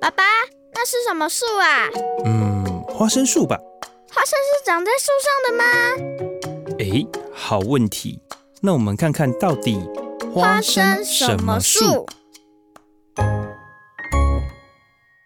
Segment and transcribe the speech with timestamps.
[0.00, 0.24] 爸爸，
[0.72, 1.88] 那是什么树啊？
[2.24, 3.58] 嗯，花生树吧。
[4.10, 5.64] 花生是长在树上的吗？
[6.78, 8.18] 诶，好问题。
[8.62, 9.78] 那我们看看到底
[10.34, 12.06] 花生什么树？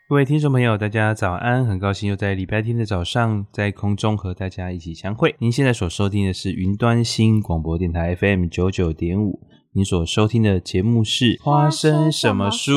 [0.07, 1.65] 各位听众朋友，大家早安！
[1.65, 5.35] 很高兴又在礼拜天的早上在空中和大家一起相会。
[5.39, 9.41] 您现在所收听的是云端新广播电台 FM 九九点五。
[9.73, 12.73] 您所收听的节目是《花生什么树》，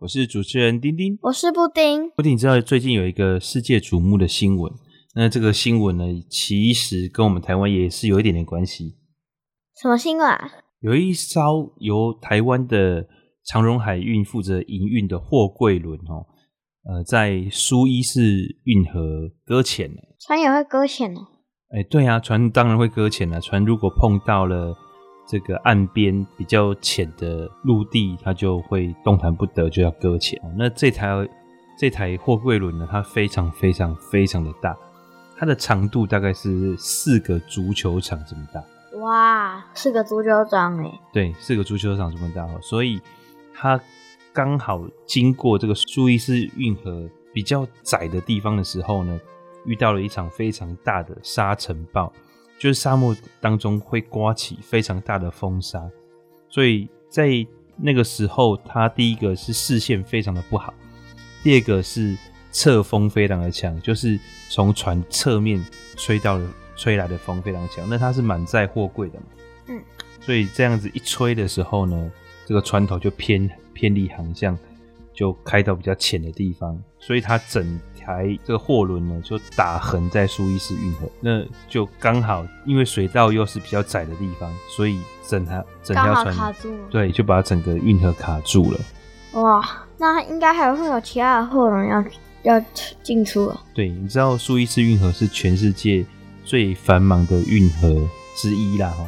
[0.00, 2.08] 我是主持人丁丁，我是布丁。
[2.16, 4.72] 布丁，你知道最近有一个世界瞩目的新闻？
[5.14, 8.96] 那这个新闻呢，其实跟我们台湾也是有一点点关系。
[9.82, 10.50] 什么新闻啊？
[10.80, 13.06] 有一艘由台湾的
[13.44, 16.24] 长荣海运负责营运的货柜轮哦，
[16.84, 20.16] 呃，在苏伊士运河搁浅了。
[20.18, 21.20] 船也会搁浅哦？
[21.70, 23.40] 哎，对啊，船当然会搁浅了。
[23.40, 24.76] 船如果碰到了。
[25.28, 30.36] 这个岸边比较浅的陆地，它就会动弹不得，就要搁浅。
[30.58, 31.06] 那这台
[31.78, 34.76] 这台货柜轮呢，它非常非常非常的大，
[35.38, 38.60] 它的长度大概是四个足球场这么大。
[38.98, 40.90] 哇，四个足球场诶。
[41.12, 43.00] 对，四个足球场这么大，所以
[43.54, 43.80] 它
[44.32, 49.20] 刚好经过这个苏伊士运河比较窄的地方的时候呢，
[49.64, 52.12] 遇到了一场非常大的沙尘暴。
[52.58, 55.90] 就是沙漠当中会刮起非常大的风沙，
[56.50, 57.30] 所以在
[57.74, 60.74] 那个时候，他第一个是视线非常的不好，
[61.42, 62.14] 第二个是
[62.50, 65.64] 侧风非常的强，就是从船侧面
[65.96, 67.88] 吹到的吹来的风非常强。
[67.88, 69.26] 那它是满载货柜的嘛，
[69.68, 69.82] 嗯，
[70.20, 72.12] 所以这样子一吹的时候呢，
[72.44, 73.48] 这个船头就偏
[73.80, 74.58] 偏离航向，
[75.14, 77.80] 就开到比较浅的地方，所以它整。
[78.02, 88.80] 台这个货轮呢，就打横在苏伊士运河，那就刚好，因为水道又是比较窄的地方，所以整条整条船卡住了，对，就把整个运河卡住了。
[89.34, 89.62] 哇，
[89.98, 92.04] 那应该还会有其他的货轮要
[92.44, 92.64] 要
[93.02, 93.60] 进出了。
[93.74, 96.02] 对，你知道苏伊士运河是全世界
[96.42, 99.06] 最繁忙的运河之一啦，哈，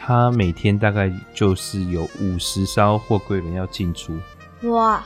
[0.00, 4.16] 嗯，它每天大概就是有五十艘货柜轮要进出。
[4.62, 5.04] 哇，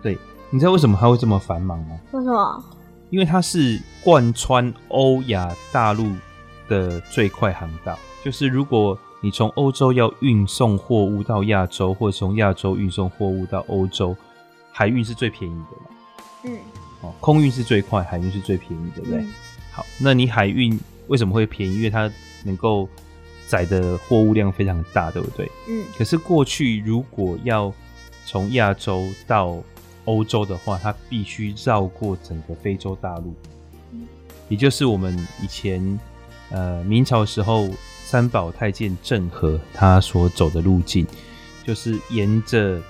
[0.00, 0.16] 对。
[0.52, 1.96] 你知道为什么他会这么繁忙吗？
[2.10, 2.64] 为什么？
[3.10, 6.12] 因为它是贯穿欧亚大陆
[6.68, 7.96] 的最快航道。
[8.24, 14.16] 就是如果你从欧洲要运送货物到亚洲，或者从亚洲运送货物到欧洲，
[14.72, 15.90] 海运是最便宜的嘛？
[16.44, 16.58] 嗯。
[17.02, 19.20] 哦，空运是最快，海运是最便宜，对不对？
[19.20, 19.32] 嗯。
[19.70, 20.76] 好，那你海运
[21.06, 21.76] 为什么会便宜？
[21.76, 22.10] 因为它
[22.44, 22.88] 能够
[23.50, 25.50] 载的货物量非常大，对不对？
[25.68, 25.84] 嗯。
[25.98, 27.74] 可是过去如果要
[28.24, 29.60] 从亚洲到
[30.04, 33.34] 欧洲的话，它必须绕过整个非洲大陆，
[34.48, 35.98] 也就是我们以前
[36.50, 37.68] 呃明朝时候
[38.04, 41.04] 三宝太监郑和他所走的路径，
[41.66, 42.80] 就是沿着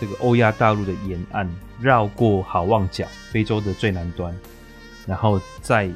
[0.00, 1.50] 这个欧亚大陆的沿岸
[1.80, 4.32] 绕过好望角，非洲的最南端，
[5.04, 5.90] 然后再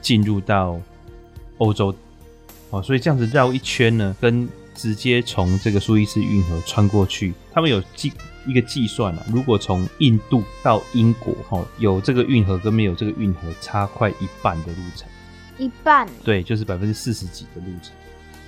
[0.00, 0.80] 进入到
[1.58, 1.92] 欧洲。
[2.70, 8.12] 哦，所以这样子绕一圈呢，跟直接从这个苏伊士运河穿过去，他们有计。
[8.46, 15.06] 一个计算啊，如果从印度到英国，哈，有这个运河跟没有这个运河差快一半的路程，
[15.58, 17.92] 一半，对，就是百分之四十几的路程，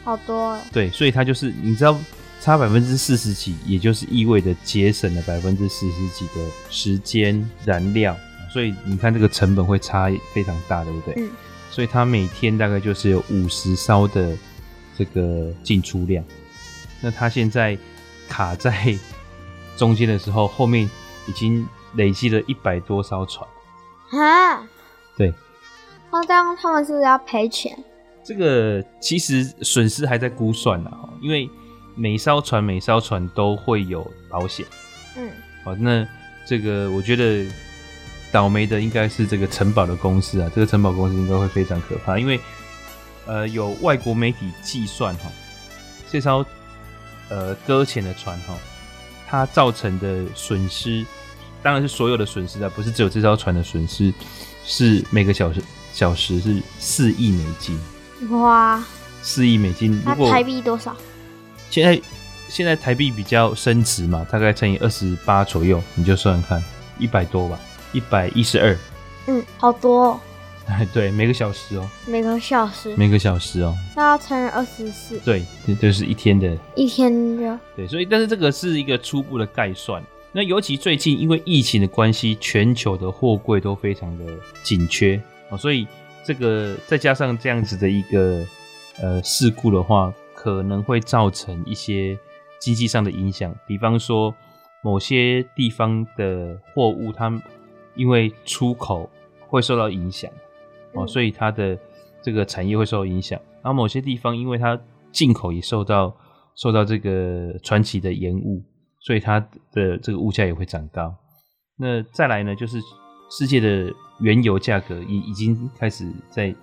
[0.02, 1.98] 好多，对，所以它就是你知道
[2.40, 8.16] 差百分之四十几，也就是意味着节省了百分之四十几的时间燃料，
[8.50, 11.14] 所以你看这个成本会差非常大，对不对？
[11.18, 11.30] 嗯，
[11.70, 14.36] 所以它每天大概就是有五十艘的
[14.96, 16.24] 这个进出量，
[17.00, 17.78] 那它现在
[18.28, 18.98] 卡在。
[19.76, 20.90] 中间的时候，后面
[21.26, 23.48] 已经累积了一百多艘船
[24.10, 24.62] 啊！
[25.16, 25.32] 对，
[26.12, 27.74] 那这样他们是不是要赔钱？
[28.22, 30.90] 这个其实损失还在估算呢，
[31.22, 31.48] 因为
[31.94, 34.66] 每艘船每艘船都会有保险。
[35.16, 35.30] 嗯，
[35.64, 36.06] 好，那
[36.46, 37.46] 这个我觉得
[38.32, 42.40] 倒霉的应该是这个城堡的公司啊，这个城堡公司应该会非常可怕，因为
[43.26, 45.30] 呃，有外国媒体计算哈，
[46.10, 46.44] 这艘
[47.28, 48.54] 呃搁浅的船哈。
[49.32, 51.06] 它造成的损失，
[51.62, 54.12] 当然是所有的损失啊，不是只有这艘船的损失，
[54.64, 55.62] 是每个小时
[55.92, 57.78] 小时是四亿美金。
[58.30, 58.82] 哇！
[59.22, 60.96] 四亿美金，如果台币多少？
[61.70, 62.02] 现在
[62.48, 66.60] 现在台币比较升值嘛，大概乘以二十八左右，你就算看
[66.98, 67.56] 一百多吧，
[67.92, 68.76] 一百一十二。
[69.26, 70.20] 嗯，好多哦。
[70.94, 80.00] 对，每个小时哦、喔，每个小时，每个小时哦、喔，那要乘以二十四，对，这就是一天的，一天的，对，所以但是这个是一个初步的概算。
[80.30, 84.24] 那尤其最近因为疫情的关系，全球的货柜都非常的
[84.62, 85.20] 紧缺。
[85.48, 85.88] 哦，所以
[86.24, 88.46] 这个再加上这样子的一个
[89.00, 92.16] 呃事故的话，可能会造成一些
[92.60, 94.32] 经济上的影响，比方说
[94.82, 97.28] 某些地方的货物，它
[97.94, 99.08] 因为出口
[99.48, 100.30] 会受到影响，
[100.94, 101.78] 哦，所以它的
[102.22, 103.38] 这个产业会受到影响。
[103.62, 104.78] 然后某些地方因为它
[105.12, 106.14] 进口也受到
[106.54, 108.62] 受到这个传奇的延误，
[109.00, 109.40] 所以它
[109.72, 111.14] 的这个物价也会涨高。
[111.76, 112.78] 那再来呢，就是
[113.30, 116.54] 世界的原油价格已已经开始在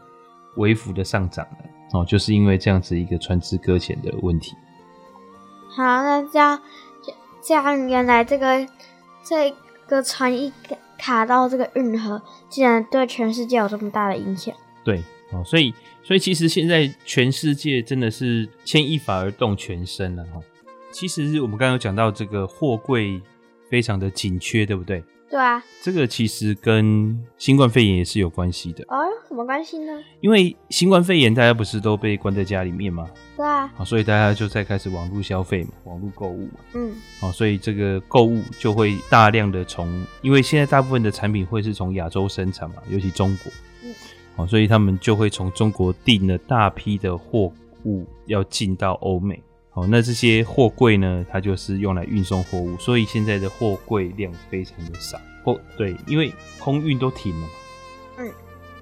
[0.55, 4.53] 微幅的上涨了，哦，就是因为这样子一个船只搁浅的问题。
[5.75, 6.61] 好，那这样。
[7.39, 8.67] 这样，原来这个
[9.23, 9.53] 这
[9.87, 10.51] 个船一
[10.97, 14.53] 卡到这个运河，竟然对全世界有这么大的影响。
[14.83, 15.73] 对，哦，所以
[16.03, 20.39] 所以其实现在全世界真的是牵一发而动全身了哈。
[20.91, 23.21] 其实我们刚刚有讲到这个货柜
[23.69, 25.03] 非常的紧缺，对不对？
[25.29, 28.83] 对啊，这个其实跟新冠肺炎也是有关系的。
[28.87, 29.91] 哦，什么关系呢？
[30.21, 33.09] 因为新冠肺炎，大家不是都被关在家里面吗？
[33.35, 33.67] 对啊。
[33.75, 36.59] 好，所以大家就在开始网络消费嘛，网络购物嘛。
[36.75, 36.95] 嗯。
[37.19, 43.51] 好，所以这个购物就会大量的从，因为现在大部分的产品会是从亚洲生产嘛，尤其中国。
[43.83, 43.93] 嗯。
[44.37, 47.51] 好，所以他们就会从中国订了大批的货
[47.83, 49.43] 物要进到欧美。
[49.77, 55.21] 好，那这些货柜呢，它就是用来运送货物，所以现在的货柜量非常的少。
[55.43, 57.53] 哦，对，因为空运都停了嘛。
[58.17, 58.31] 嗯。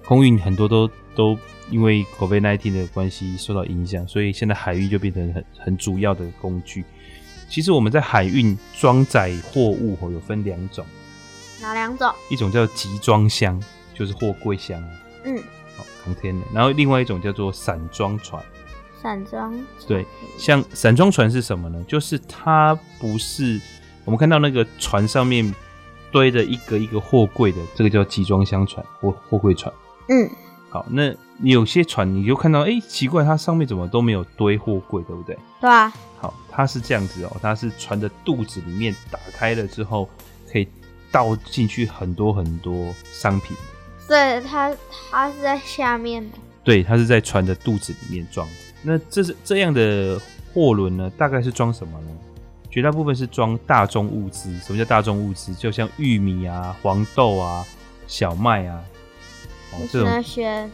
[0.05, 1.37] 空运很多都都
[1.69, 6.85] 因为 COVID-19 的关系受到影响，所以现在海运就变成很很主要的工具。
[7.49, 10.85] 其实我们在海运装载货物哦，有分两种。
[11.61, 12.09] 哪两种？
[12.29, 13.61] 一种叫集装箱，
[13.93, 14.81] 就是货柜箱。
[15.25, 15.43] 嗯。
[15.75, 16.45] 好，航天的。
[16.53, 18.41] 然后另外一种叫做散装船。
[19.05, 19.53] 散装
[19.87, 20.03] 对，
[20.35, 21.85] 像散装船是什么呢？
[21.87, 23.61] 就是它不是
[24.03, 25.53] 我们看到那个船上面
[26.11, 29.71] 堆着一个一个货柜的，这个叫集装箱船或货柜船。
[30.09, 30.27] 嗯，
[30.71, 31.13] 好，那
[31.43, 35.37] 有些船你就看到，哎、欸，奇怪，它上面怎么都没有堆货柜，对不对？
[35.61, 35.93] 对啊。
[36.17, 40.09] 好，它是这样子哦、喔，它是船的肚子里面打开了之后，
[40.51, 40.67] 可以
[41.11, 43.55] 倒进去很多很多商品。
[44.07, 44.75] 对，它
[45.11, 46.39] 它是在下面的。
[46.63, 48.47] 对，它是在船的肚子里面装。
[48.85, 50.21] 那这是这样的
[50.53, 51.11] 货轮呢？
[51.17, 52.07] 大概是装什么呢？
[52.69, 54.53] 绝大部分是装大宗物资。
[54.59, 55.53] 什么叫大宗物资？
[55.55, 57.65] 就像玉米啊、黄豆啊、
[58.05, 58.83] 小麦啊，
[59.71, 60.23] 哦，这种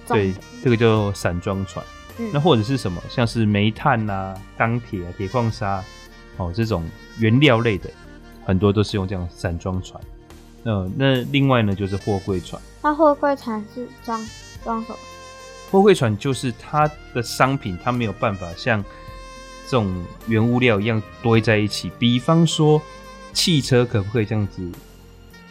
[0.07, 1.85] 对，这个叫散装船。
[2.17, 2.29] 嗯。
[2.33, 3.01] 那或者是什么？
[3.09, 5.83] 像是煤炭啊、钢铁啊、铁矿砂，
[6.37, 6.83] 哦，这种
[7.19, 7.89] 原料类的，
[8.43, 10.01] 很多都是用这样散装船。
[10.63, 12.61] 嗯，那另外呢，就是货柜船。
[12.81, 14.19] 那货柜船是装
[14.63, 14.97] 装什么？
[15.71, 18.83] 货柜船就是它的商品，它没有办法像
[19.65, 21.89] 这种原物料一样堆在一起。
[21.97, 22.81] 比方说，
[23.31, 24.69] 汽车可不可以这样子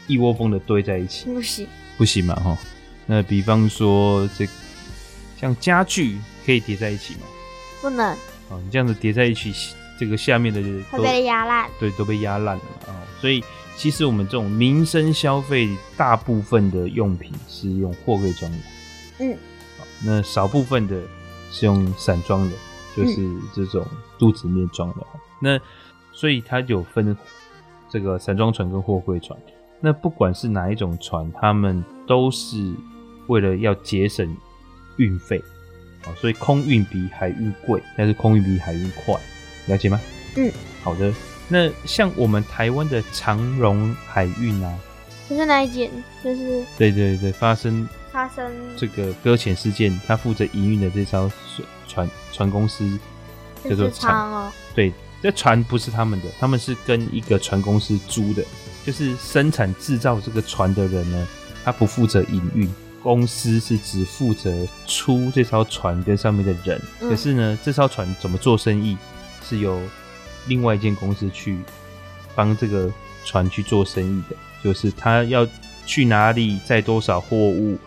[0.06, 1.25] 一窝蜂的堆在一起？
[1.25, 2.58] 不行，不行嘛，哈。
[3.06, 4.46] 那比方说，这
[5.40, 7.20] 像家具可以叠在一起吗？
[7.81, 8.14] 不能。
[8.50, 10.61] 哦，你这样子叠在一起，这个下面的
[10.93, 11.70] 都会被压烂。
[11.81, 12.93] 对，都被压烂了嘛。
[12.93, 13.43] 哦，所以
[13.75, 18.58] 其实我们这种民生消费，大部分的用品是用货柜装的。
[19.20, 19.38] 嗯。
[20.02, 21.00] 那少部分的
[21.50, 22.56] 是用散装的，
[22.97, 23.87] 就是这种
[24.19, 25.06] 肚子里面装的。
[25.14, 25.20] 嗯。
[25.41, 25.61] 那
[26.12, 27.17] 所以它有分
[27.88, 29.38] 这个散装船跟货柜船。
[29.81, 32.75] 那不管是哪一种船，他们都是
[33.29, 34.37] 为了要节省
[34.97, 35.43] 运费，
[36.17, 39.14] 所以空运比海运贵，但是空运比海运快，
[39.67, 39.99] 了解吗？
[40.37, 40.52] 嗯，
[40.82, 41.12] 好的。
[41.49, 44.79] 那像我们台湾的长荣海运啊，
[45.29, 45.90] 就是哪一件？
[46.23, 47.88] 就是对对对，发生。
[48.12, 51.31] 发生这个搁浅事件，他负责营运的这艘
[51.87, 52.99] 船船公司
[53.69, 54.50] 叫做船哦。
[54.75, 58.45] 对，这船不是他们的，他们是跟一个船公司租的，
[58.85, 61.29] 就是生产制造这个船的人呢，
[61.64, 62.69] 他不负责营运，
[63.02, 66.81] 公司是只负责出这艘船跟上面的人。
[66.99, 68.97] 可是呢，这艘船怎么做生意，
[69.45, 69.81] 是由
[70.47, 71.59] 另外一间公司去
[72.35, 72.90] 帮这个
[73.25, 75.47] 船去做生意的，就是他要
[75.87, 77.79] 去哪里载多少货物。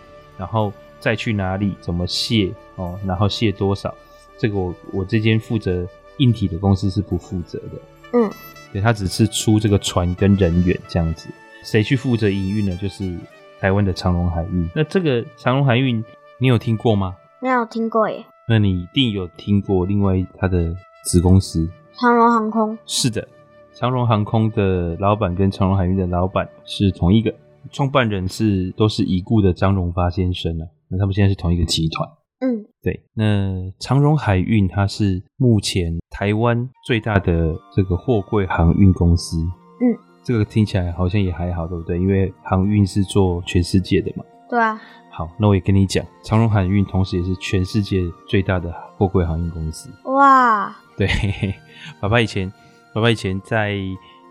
[0.44, 3.00] 然后再去哪里，怎么卸哦？
[3.06, 3.96] 然后卸多少？
[4.38, 7.82] 这个我我这间负责硬体的公司是不负责的。
[8.12, 8.30] 嗯，
[8.74, 11.30] 对，他只是出这个船跟人员这样子。
[11.64, 12.76] 谁去负责营运呢？
[12.76, 13.18] 就是
[13.62, 14.70] 台湾的长荣海运。
[14.76, 16.04] 那这个长荣海运，
[16.40, 17.16] 你有听过吗？
[17.40, 18.26] 没有听过耶。
[18.46, 22.78] 那你一定有听过另外他的子公司长荣航空。
[22.86, 23.26] 是的，
[23.74, 27.34] 长荣航空的老板跟长荣海运的老板是同一个。
[27.72, 32.10] 创办人是都是已故的张荣发先生啊，那他们现在是同一个集团。
[32.40, 33.06] 嗯，对。
[33.14, 39.38] 那长荣海运它是目前台湾最大的这个货柜航运公司。
[39.80, 41.98] 嗯，这个听起来好像也还好，对不对？
[41.98, 44.26] 因为航运是做全世界的嘛。
[44.50, 44.80] 对啊。
[45.10, 49.90] 好，那我也跟你讲，长荣海运同时也是全世界最大的货柜航运公司。
[50.06, 50.76] 哇。
[50.98, 51.08] 对，
[52.02, 52.52] 爸爸以前，
[52.94, 53.78] 爸爸以前在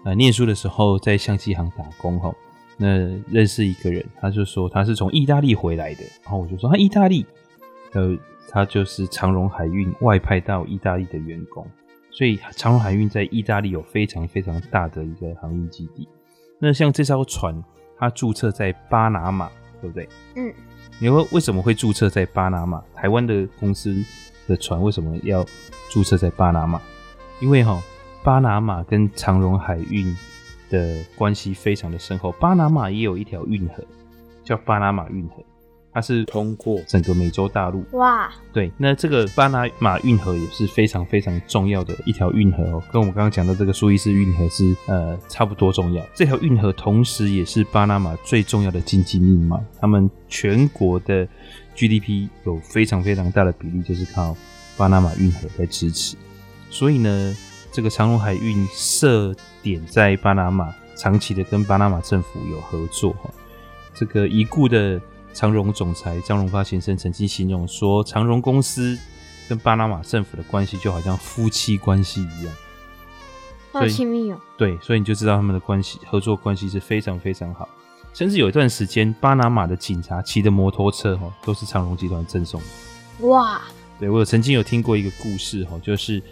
[0.04, 2.30] 呃念书的时候在相机行打工哈，
[2.82, 2.88] 那
[3.30, 7.24] 认识一个人，他就说他是从意大利回来的，然后我就说他意大利，
[7.92, 11.64] 呃，他就是长荣海运外派到意大利的员工，
[12.10, 16.08] 所以长荣海运在意大利有非常非常大的一个航运基地。
[16.58, 17.62] 那像这艘船，
[17.96, 19.48] 它注册在巴拿马，
[19.80, 20.08] 对不对？
[20.34, 20.52] 嗯。
[20.98, 22.82] 你会为什么会注册在巴拿马？
[22.94, 23.96] 台湾的公司
[24.46, 25.44] 的船为什么要
[25.90, 26.80] 注册在巴拿马？
[27.40, 27.82] 因为哈，
[28.22, 30.16] 巴拿马跟长荣海运
[30.72, 32.32] 的关系非常的深厚。
[32.40, 33.84] 巴拿马也有一条运河，
[34.42, 35.36] 叫巴拿马运河。
[35.94, 46.02] 它是通过整个美洲大陆哇，对，那这个巴拿马运河也是非常非常重要的一条运河哦，跟我们刚刚讲的这个苏伊士运河是呃差不多重要。
[46.14, 51.28] 这条运河同时也是巴拿马最重要的经济命脉，他们全国的
[51.76, 54.34] GDP 有非常非常大的比例就是靠
[54.78, 56.16] 巴拿马运河在支持。
[56.70, 57.36] 所以呢，
[57.72, 63.30] 这个长荣海运设点在巴拿马，长期的跟巴拿马政府有合作哈。
[63.92, 65.00] 这个已故的。
[65.34, 68.98] 长荣总裁张荣发先生曾经形容说：“长荣公司
[69.48, 72.54] 跟巴拿马政府的关系就好像夫妻关系一样，
[73.72, 77.66] 好亲密哦。”对，所以你就知道他们的关系合作关系是非常非常好。
[78.12, 83.26] 甚至有一段时间，巴拿马的警察骑的摩托车哈，都是长荣集团赠送的。
[83.28, 83.62] 哇！
[83.98, 86.22] 对，我有曾经有听过一个故事哈，就是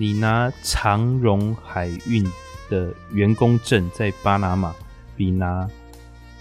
[0.00, 2.24] 你拿长荣海运
[2.70, 4.74] 的员工证在巴拿马，
[5.14, 5.68] 比拿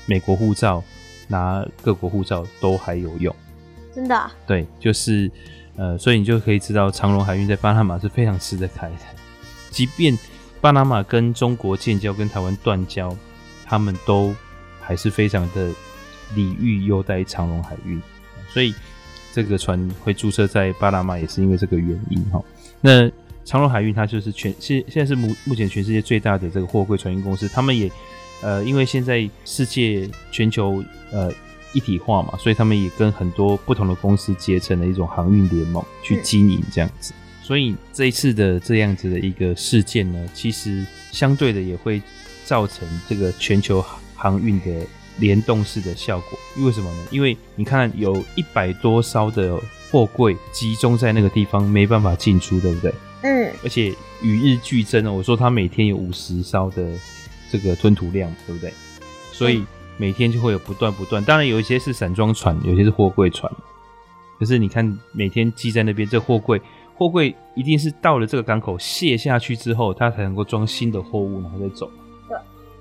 [0.05, 0.81] 美国护照。
[1.31, 3.35] 拿各国护照都还有用，
[3.93, 4.31] 真的啊？
[4.47, 5.29] 对，就是
[5.75, 8.95] 呃，所以你就可以知道长荣海运在巴拿马是非常吃得开的。
[9.69, 10.17] 即便
[10.59, 13.15] 巴拿马跟中国建交，跟台湾断交，
[13.63, 14.33] 他们都
[14.81, 15.69] 还是非常的
[16.33, 18.01] 礼遇优待长荣海运。
[18.51, 18.73] 所以
[19.31, 22.43] 这个船会注册在巴拿马，也是因为这个原因哈。
[22.81, 23.07] 那
[23.45, 27.91] 长荣海运它就是全现现在是目目前全世界最大的这个货柜船运公司，他们也。
[28.41, 30.81] 呃，因为现在世界全球
[31.11, 31.29] 呃
[31.73, 37.11] 一体化嘛，所以他们也跟很多不同的公司结成了一种航运联盟去经营这样子。
[37.43, 42.01] 所以这一次的这样子的一个事件呢，其实相对的也会
[42.45, 43.83] 造成这个全球
[44.15, 46.39] 航运的联动式的效果。
[46.55, 47.07] 因为什么呢？
[47.11, 49.59] 因为你看有一百多艘的
[49.91, 52.93] 货柜集中在那个地方，没办法进出，对不对？
[53.23, 53.53] 嗯。
[53.63, 56.89] 而且与日俱增哦，我说他每天有五十艘的。
[57.51, 58.71] 这个吞吐量对不对？
[59.31, 59.65] 所以
[59.97, 63.51] 每天就会有不断不断，当然有一些是散装船，有些是货柜船。
[64.37, 66.61] 可是你看，每天积在那边，这货柜
[66.93, 71.91] 货柜一定是到了这个港口卸下去之后，它才能够装新的货物，然后再走。
[72.27, 72.37] 对，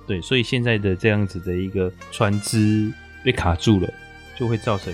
[0.07, 2.93] 对，所以现在的这样子的一个船只
[3.25, 3.89] 被卡住了，
[4.39, 4.93] 就会造成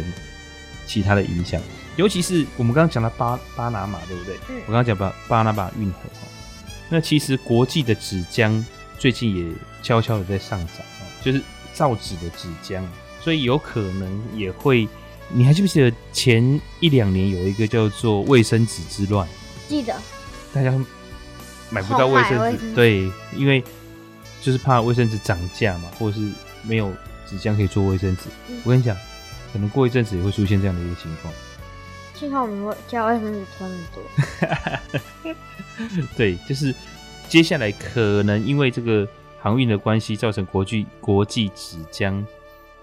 [0.87, 1.61] 其他的影响。
[1.97, 4.37] 尤其是我们刚刚讲的巴巴拿马，对不对？
[4.49, 4.57] 嗯。
[4.67, 5.99] 我刚刚讲巴巴拿马运河，
[6.89, 8.65] 那其实国际的纸浆。
[8.97, 11.43] 最近也悄悄的在上涨啊，就是
[11.75, 12.81] 造纸的纸浆，
[13.21, 14.89] 所以有可能也会。
[15.29, 19.29] 你还记不记得前一两年有一个叫做卫生纸之乱？
[19.69, 19.95] 记得。
[20.55, 20.73] 大家
[21.71, 23.63] 买不到卫生纸，对，因为
[24.41, 26.31] 就是怕卫生纸涨价嘛，或者是
[26.63, 26.91] 没有
[27.29, 28.23] 纸浆可以做卫生纸。
[28.49, 28.59] 嗯。
[28.65, 28.97] 我跟你讲，
[29.53, 31.35] 可能过一阵子也会出现这样的一个情况。
[32.14, 33.78] 幸好我们会叫卫生纸囤很
[35.25, 35.35] 多。
[36.16, 36.75] 对，就是。
[37.26, 39.09] 接下来可能因为这个
[39.40, 42.23] 航运的关系，造成国际国际纸浆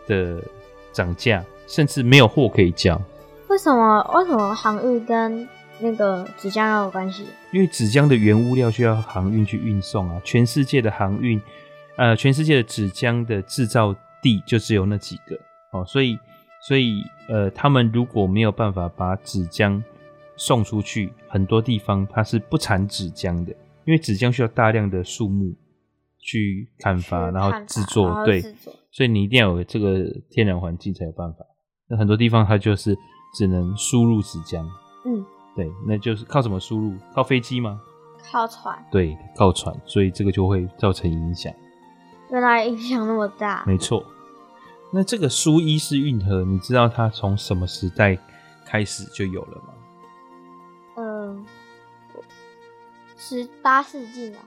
[0.07, 0.43] 的
[0.91, 2.99] 涨价，甚至没有货可以交。
[3.47, 4.01] 为什么？
[4.15, 5.47] 为什么航运跟
[5.79, 7.27] 那个纸浆要有关系？
[7.51, 10.19] 因为纸浆的原物料需要航运去运送啊。
[10.25, 11.39] 全世界的航运，
[11.95, 16.19] 呃，全世界的纸浆的制造地就只有那几个哦，所以，
[16.67, 19.81] 所以，呃，他们如果没有办法把纸浆
[20.35, 23.51] 送出去，很多地方它是不产纸浆的。
[23.85, 25.55] 因为纸浆需要大量的树木
[26.19, 28.39] 去砍伐，然后制作，对，
[28.91, 31.43] 所以你一定要有这个天然环境才有办法。
[31.87, 32.95] 那很多地方它就是
[33.33, 34.63] 只能输入纸浆，
[35.05, 35.25] 嗯，
[35.55, 36.93] 对，那就是靠什么输入？
[37.13, 37.81] 靠飞机吗？
[38.31, 38.77] 靠船。
[38.91, 41.51] 对，靠船，所以这个就会造成影响。
[42.29, 43.63] 原来影响那么大。
[43.65, 44.05] 没错。
[44.93, 48.17] 那这个苏伊士运河，你知道它从什么时代
[48.65, 49.73] 开始就有了吗？
[50.97, 51.45] 嗯
[53.17, 54.39] 十八世纪吗？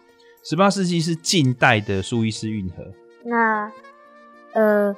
[0.42, 2.84] 十八世纪是近代的苏伊士运河。
[3.24, 3.72] 那，
[4.52, 4.94] 呃，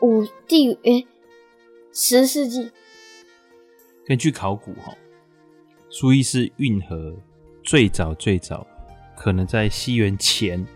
[0.00, 1.06] 五第诶，
[1.92, 2.72] 十世纪。
[4.06, 4.94] 根据考古哈，
[5.90, 7.14] 苏伊士运河
[7.62, 8.66] 最早最早
[9.16, 10.66] 可能在西元前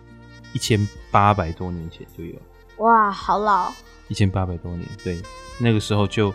[0.52, 2.34] 一千八百多年前就有。
[2.78, 3.72] 哇，好老！
[4.08, 5.20] 一千八百多年，对，
[5.58, 6.32] 那个时候就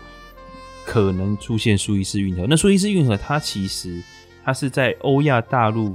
[0.84, 2.46] 可能出现苏伊士运河。
[2.48, 4.02] 那苏伊士运河它其实。
[4.42, 5.94] 它是在欧亚大陆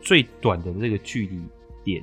[0.00, 1.42] 最短的这个距离
[1.82, 2.00] 点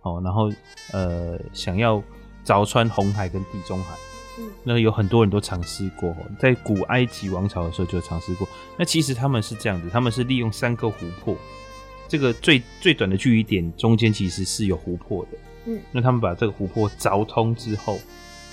[0.00, 0.50] 哦，然后
[0.92, 2.02] 呃想要
[2.46, 3.94] 凿穿红海跟地中海，
[4.38, 8.48] 嗯，那有很多人都尝试过，在古埃及王朝的时候就尝试过。
[8.78, 11.36] 那其实他们是这样子，他们是利用三个湖泊，
[12.08, 17.98] 这个最最短的距离点中间其实是有湖泊的，嗯，那他们把这个湖泊凿通之后，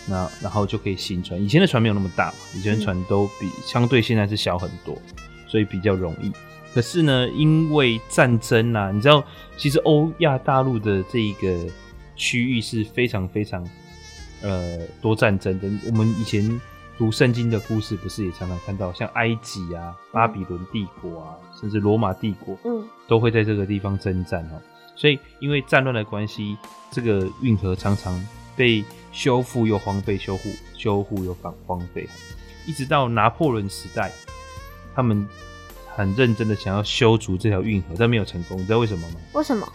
[0.08, 1.42] 那然后就可以行船。
[1.42, 4.98] 以前的船没有那么大，以前的船都比、嗯、相对现在是小很多，
[5.48, 6.32] 所以比较容易。
[6.74, 9.24] 可是呢，因为战争啊，你知道，
[9.58, 11.68] 其实欧亚大陆的这一个
[12.16, 13.64] 区域是非常非常
[14.42, 15.70] 呃多战争的。
[15.92, 16.60] 我们以前
[16.98, 24.60] 读圣经的故事，不是也常常看到，像埃及啊、巴比伦帝国啊，嗯、甚至罗马帝国，嗯，都会在这个地方征战哦。
[24.96, 26.58] 所以，因为战乱的关系，
[26.92, 32.08] 这个运河常常被修复又荒废，修复修复又荒荒废，
[32.66, 34.12] 一直到拿破仑时代，
[34.96, 35.28] 他们。
[35.96, 38.58] 很认真的想要修筑这条运河，但没有成功。
[38.58, 39.16] 你知道为什么吗？
[39.34, 39.72] 为什么？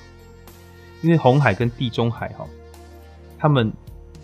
[1.00, 2.44] 因为红海跟地中海哈，
[3.38, 3.72] 他们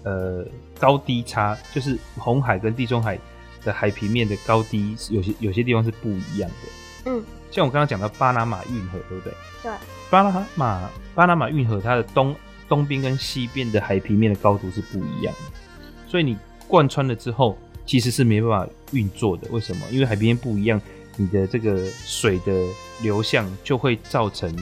[0.03, 0.45] 呃
[0.77, 3.17] 高低差，就是红海跟地中海
[3.63, 7.13] 的海平面的高低，有些有些地方是不一样的。
[7.13, 7.23] 嗯，
[7.55, 9.33] 像我刚刚讲到巴拿马运河，对不对？
[9.63, 9.73] 对。
[10.11, 12.35] 巴拿马巴拿马运河，它的东
[12.69, 17.57] 东边跟西边的海平面的高度是不一样的，所以你贯穿了之后，
[17.87, 19.47] 其实是没办法运作的。
[19.51, 19.87] 为什么？
[19.91, 20.81] 因为海平面不一样。
[21.17, 22.53] 你的这个水的
[23.01, 24.53] 流向就会造成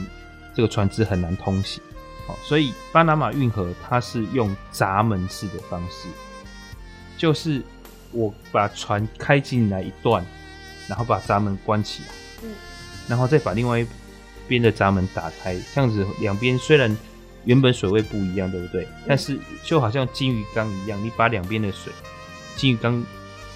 [0.53, 1.81] 这个船只很难通行，
[2.27, 6.07] 好，所以巴拿马运河它是用闸门式的方式，
[7.17, 7.59] 就是
[8.11, 10.23] 我把船开进来一段，
[10.87, 12.09] 然后把闸门关起来，
[12.43, 12.51] 嗯，
[13.07, 13.87] 然后再把另外一
[14.47, 16.95] 边的闸门打开，这样子两边虽然
[17.45, 18.87] 原本水位不一样，对不对？
[19.07, 21.91] 但是就好像金鱼缸一样，你把两边的水，
[22.55, 23.03] 金鱼缸。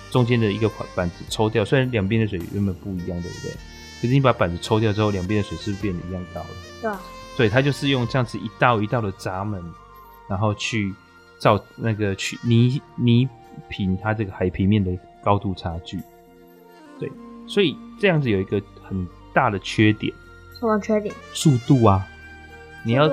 [0.09, 3.51] 中间的一个板子抽掉，虽然两边的水原本不一样，对不对？
[4.01, 6.47] 可是你把板子抽掉之后，两边的水是不是变得一样高了？
[6.81, 7.01] 对啊。
[7.35, 9.61] 对，它就是用这样子一道一道的闸门，
[10.29, 10.95] 然后去
[11.37, 13.27] 造那个去弥弥
[13.67, 15.99] 平它这个海平面的高度差距。
[16.97, 17.11] 对，
[17.45, 19.05] 所以这样子有一个很
[19.37, 20.11] 大的缺点。
[20.59, 21.13] 什么缺点？
[21.33, 22.07] 速度啊！
[22.83, 23.07] 你要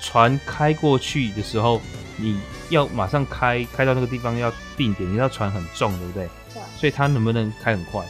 [0.00, 1.80] 船开过去的时候，
[2.16, 6.28] 你要马上开开到那个地方要定点，你知道船很重，对不对？
[6.52, 6.62] 对。
[6.76, 8.04] 所以它能不能开很快？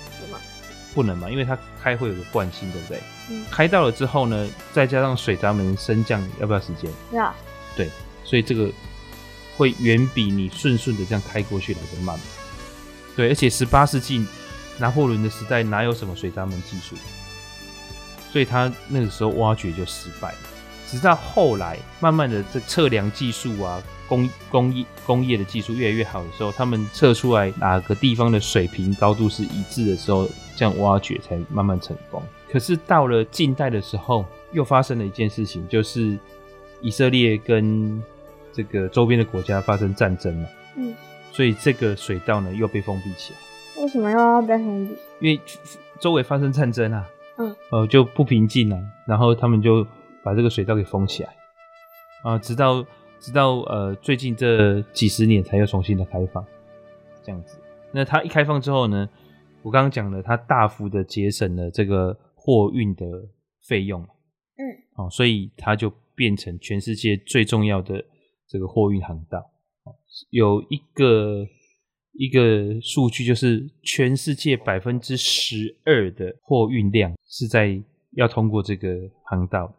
[0.95, 2.99] 不能嘛，因为它开会有个惯性，对不对？
[3.29, 3.45] 嗯。
[3.51, 6.91] 开到了之后呢，再加上水闸门升降，要不要时间？
[7.13, 7.33] 要。
[7.77, 7.91] 对，
[8.25, 8.71] 所以这个
[9.57, 12.19] 会远比你顺顺的这样开过去来的慢。
[13.15, 14.27] 对，而且十八世纪
[14.79, 16.97] 拿破仑的时代哪有什么水闸门技术？
[18.33, 20.39] 所以他那个时候挖掘就失败了。
[20.87, 32.21] 直到后来，慢慢的这测量技术啊，工工业工业的技术越来越好的时候，他们测出来哪个地方的水平高度是一致的时候，这样挖掘才慢慢成功。
[32.51, 36.19] 可是到了近代的时候，又发生了一件事情，就是
[36.81, 38.03] 以色列跟
[38.53, 40.93] 这个周边的国家发生战争了，嗯，
[41.31, 43.39] 所以这个水道呢又被封闭起来。
[43.81, 44.97] 为什么又要被封闭？
[45.21, 45.41] 因为
[46.01, 47.07] 周围发生战争啊，
[47.41, 49.85] 嗯，呃就不平静了，然后他们就。
[50.23, 51.35] 把这个水道给封起来
[52.23, 52.85] 啊，直到
[53.19, 56.45] 直到呃最近这几十年才又重新的开放，
[57.23, 57.59] 这样子。
[57.91, 59.09] 那它一开放之后呢，
[59.63, 63.07] 我刚刚讲了，它大幅的节省了这个货运的
[63.67, 64.63] 费用，嗯，
[64.97, 68.05] 哦，所以它就变成全世界最重要的
[68.47, 69.43] 这个货运航道。
[70.29, 71.47] 有一个
[72.13, 79.75] 一个数据，就是全世界百分之十二的货运量是在要通过这个航道。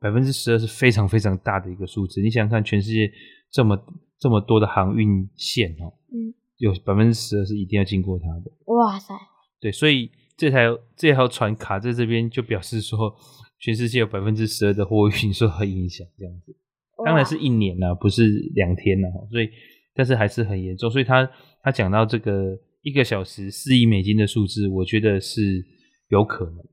[0.00, 3.12] 百分之十二是非常非常大的一个数字，你想想看，全世界
[3.50, 3.78] 这么
[4.18, 8.50] 这么多的航运线哦，嗯，有百分之十二是一定要经过它的。
[8.72, 9.14] 哇塞！
[9.60, 13.14] 对，所以这条这条船卡在这边，就表示说，
[13.58, 16.56] 全世界有百分之十二的货运受到影响，这样子。
[17.04, 19.50] 当然是一年呐，不是两天呐，所以
[19.94, 20.90] 但是还是很严重。
[20.90, 21.30] 所以他
[21.62, 25.64] 他讲到这个一个小时四亿美金的数字，我觉得是
[26.08, 26.64] 有可能的。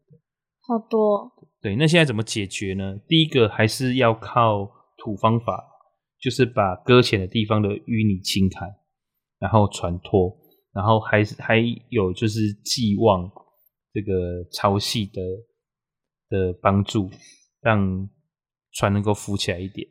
[0.62, 1.32] 好多。
[1.62, 2.98] 对，那现在怎么解决呢？
[3.08, 5.66] 第一个还是要靠土方法，
[6.22, 8.66] 就是把搁浅的地方的淤泥清开，
[9.40, 10.38] 然后船拖，
[10.74, 11.58] 然后还是还
[11.90, 13.30] 有就是寄望
[13.92, 15.22] 这个潮汐的
[16.30, 17.10] 的帮助，
[17.60, 18.08] 让
[18.74, 19.88] 船能够浮起来一点。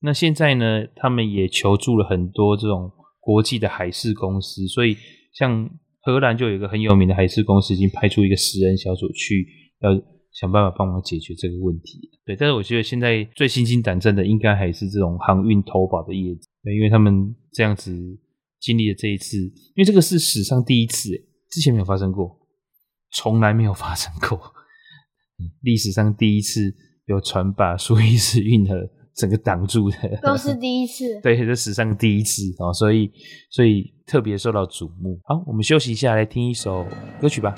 [0.00, 4.96] 那现在呢，他们也求助了很多这种国际的海事公司，所以
[5.32, 9.46] 像荷兰就有一个很有名的海事公司，已经派出一个十人小组去
[9.80, 9.90] 要。
[10.32, 12.36] 想办法帮忙解决这个问题，对。
[12.36, 17.92] 但是我觉得现在最心惊胆战的，应该还是这种航运投保的业者，因为他们这样子
[18.60, 21.10] 经历了这一次，因为这个是史上第一次，
[21.50, 22.38] 之前没有发生过，
[23.12, 24.40] 从来没有发生过，
[25.62, 26.72] 历史上第一次
[27.06, 28.76] 有船把苏伊士运河
[29.20, 31.04] 整个挡住的，都是第一次。
[31.20, 33.10] 对，这史上第一次哦，所以
[33.50, 35.20] 所以特别受到瞩目。
[35.24, 36.86] 好，我们休息一下，来听一首
[37.20, 37.54] 歌曲吧。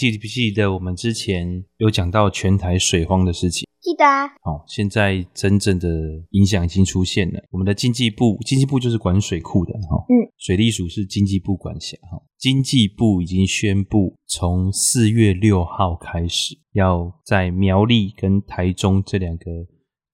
[0.00, 3.64] 记不记得我们之前有讲到全台水荒的事情？
[3.80, 4.26] 记得啊。
[4.40, 5.88] 好，现在真正的
[6.30, 7.38] 影响已经出现了。
[7.50, 10.02] 我们的经济部，经济部就是管水库的哈。
[10.08, 10.32] 嗯。
[10.38, 12.22] 水利署是经济部管辖哈。
[12.38, 19.44] 经济部已经宣布，从四月六号开始，要在苗栗跟台中这两个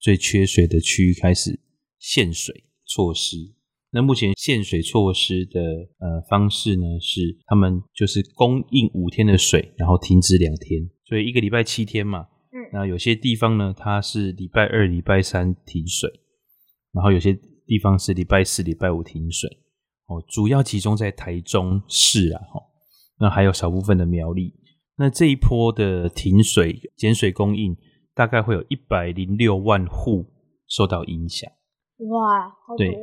[0.01, 1.61] 最缺水的区域开始
[1.97, 3.55] 限水措施。
[3.91, 5.61] 那目前限水措施的
[5.99, 12.27] 呃方式呢，是他们就是供应五天的水，然后停止两天，所以一个礼拜七天嘛。
[12.51, 16.09] 嗯，那有些地方呢，它是礼拜二、礼拜三停水，
[16.93, 17.33] 然后有些
[17.65, 19.49] 地方是礼拜四、礼拜五停水。
[20.07, 22.61] 哦，主要集中在台中市啊，哈，
[23.19, 24.53] 那还有少部分的苗栗。
[24.97, 27.75] 那这一波的停水、减水供应，
[28.15, 30.25] 大概会有一百零六万户
[30.67, 31.51] 受到影响。
[32.09, 32.77] 哇，好多。
[32.77, 32.95] 对，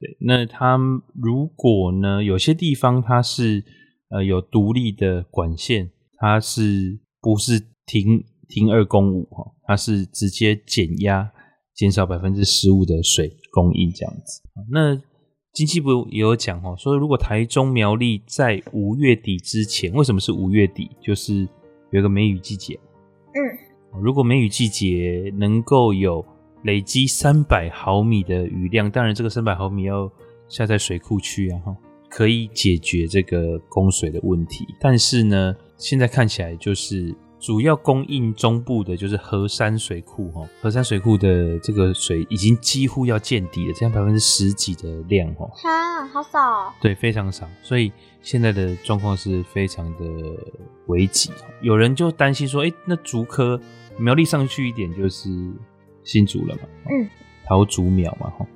[0.00, 0.78] 对，那它
[1.14, 3.64] 如果呢，有些地方它是
[4.10, 9.52] 呃有独立的管线，它是不是停停二供五哈？
[9.66, 11.32] 它是直接减压，
[11.74, 14.42] 减少百分之十五的水供应这样子。
[14.70, 14.94] 那
[15.52, 20.90] 经济部也有讲哦，说如果台中苗栗在五月底之前，为什么是五月底？
[21.02, 21.48] 就是
[21.90, 22.74] 有一个梅雨季节。
[22.74, 26.24] 嗯，如果梅雨季节能够有
[26.62, 30.10] 累积三百毫米的雨量，当然这个三百毫米要
[30.48, 31.60] 下在水库区啊，
[32.08, 34.66] 可以解决这个供水的问题。
[34.80, 37.14] 但是呢，现在看起来就是。
[37.40, 47.92] 主要供应中部的就是河山水库哈，河山水库的这个水已经几乎要见底了，这样百分之十几的量哈，哈，好少哦，对，非常少，所以
[48.22, 50.04] 现在的状况是非常的
[50.86, 51.30] 危急。
[51.62, 53.60] 有人就担心说，哎，那竹科
[53.96, 55.30] 苗栗上去一点就是
[56.08, 57.08] 新竹了嘛，嗯，
[57.46, 58.46] 桃竹苗嘛哈，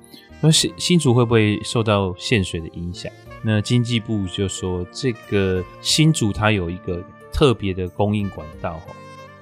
[0.41, 3.11] 那新新竹会不会受到限水的影响？
[3.43, 7.01] 那经济部就说，这个新竹它有一个。
[7.35, 8.79] 特别的供应管道，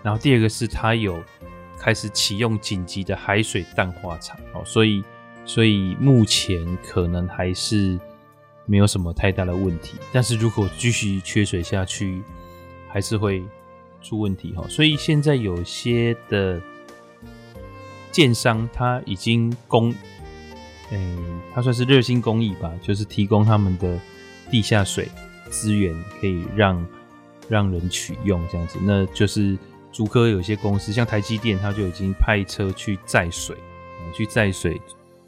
[0.01, 1.21] 然后第二个是它有
[1.77, 5.03] 开始启用紧急的海水淡化厂，哦，所以
[5.45, 7.99] 所以目前可能还是
[8.65, 12.23] 没有什么太大的问题，但是如果继续缺水下去，
[12.87, 13.43] 还是会
[14.01, 16.61] 出问题，哈，所以现在有些的
[18.11, 19.93] 建商他已经供，
[20.91, 23.99] 嗯，他算是热心公益吧，就是提供他们的
[24.49, 25.09] 地下水
[25.49, 26.85] 资源，可以让。
[27.49, 29.57] 让人取用这样子，那就是
[29.91, 33.57] 竹科有些公司，像台积电，他就已经派车去载水，
[34.15, 34.79] 去载水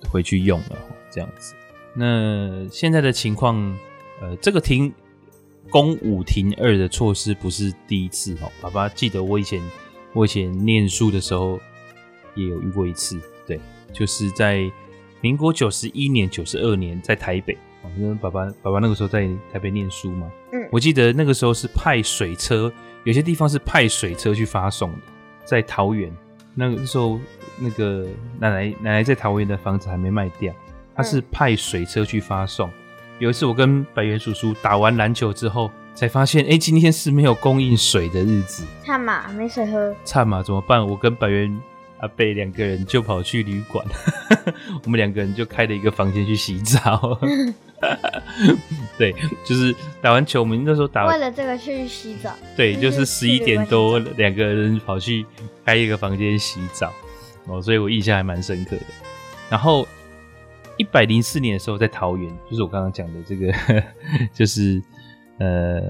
[0.10, 0.78] 回去用了
[1.12, 1.54] 这样子。
[1.94, 3.78] 那现在的情况，
[4.22, 4.94] 呃，这个停
[5.70, 8.50] 供五停二的措施不是第一次哦。
[8.62, 9.62] 爸爸记得我以前
[10.14, 11.60] 我以前念书的时候
[12.36, 13.60] 也有遇过一次，对，
[13.92, 14.72] 就是在
[15.22, 17.58] 民国九十一年、九十二年在台北。
[17.98, 22.72] 因为爸爸爸爸那个时候在台北念书嘛，嗯，我记得那个时候是派水车，
[23.04, 24.98] 有些地方是派水车去发送的，
[25.44, 26.10] 在桃园
[26.56, 27.20] 那个时候，
[27.60, 28.08] 那个
[28.40, 30.54] 奶奶奶奶在桃园的房子还没卖掉，
[30.96, 32.70] 他是派水车去发送。
[32.70, 32.74] 嗯、
[33.20, 40.88] 有一次我跟百元叔叔打完篮球之后，才发现，哎、欸，今天是没有供应水的日子，差嘛，没水喝，差嘛，怎么办？
[40.88, 41.62] 我跟百元
[42.04, 43.86] 阿伯两个人就跑去旅馆，
[44.84, 47.18] 我们两个人就开了一个房间去洗澡。
[49.00, 52.36] 对，就是打完球，我们那时候打，为了这个去洗澡。
[52.58, 55.26] 对，就是十一点多，两个人跑去
[55.66, 56.92] 开一个房间洗澡
[57.48, 58.84] 哦，所以我印象还蛮深刻的。
[59.50, 59.88] 然后
[60.78, 63.54] 一百零四年的时候，在桃园，就是我刚刚讲的这个，
[64.34, 64.82] 就是
[65.40, 65.82] 呃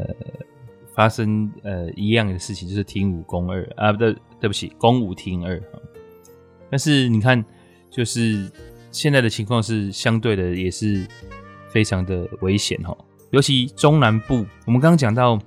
[0.93, 5.59] 发生呃一样的事情，就是听五攻二啊，不对，对不起，攻五听二。
[6.73, 7.45] 但是你看，
[7.91, 8.49] 就是
[8.89, 11.05] 现在的情况是相对的，也是。
[11.73, 12.95] 非常的危险哈，
[13.31, 15.39] 尤其中南部，我们刚刚讲到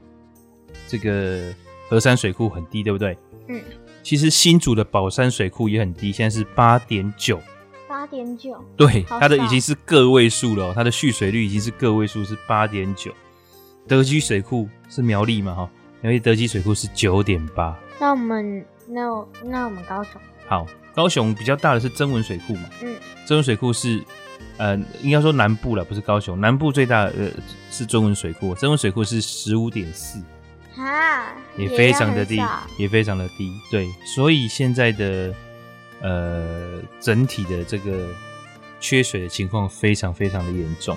[0.89, 1.55] 这个
[1.89, 3.17] 河山水库很低，对不对？
[3.47, 3.63] 嗯。
[4.03, 7.41] 其实新竹的宝山水库也很低，现在是八点九。
[7.87, 8.61] 八点九。
[8.77, 13.13] 对，它的已经是个位数了，它的蓄水率已经是个位数，是八点九。
[13.87, 15.55] 德基水库是苗栗嘛？
[15.55, 17.79] 哈，苗栗德基水库是九点八。
[18.01, 20.21] 那我们那我那我们高雄？
[20.49, 22.69] 好，高雄比较大的是曾文水库嘛？
[22.83, 22.97] 嗯。
[23.25, 24.03] 曾文水库是。
[24.59, 26.41] 呃，应该说南部了，不是高雄。
[26.41, 27.29] 南部最大的呃
[27.71, 30.19] 是曾文水库，曾文水库是十五点四，
[30.79, 31.27] 啊，
[31.59, 33.53] 也非常的低，也，也非常的低。
[33.71, 35.35] 对，所以现在的
[36.01, 38.09] 呃整体的这个
[38.81, 40.97] 缺水的情况非常非常的严重。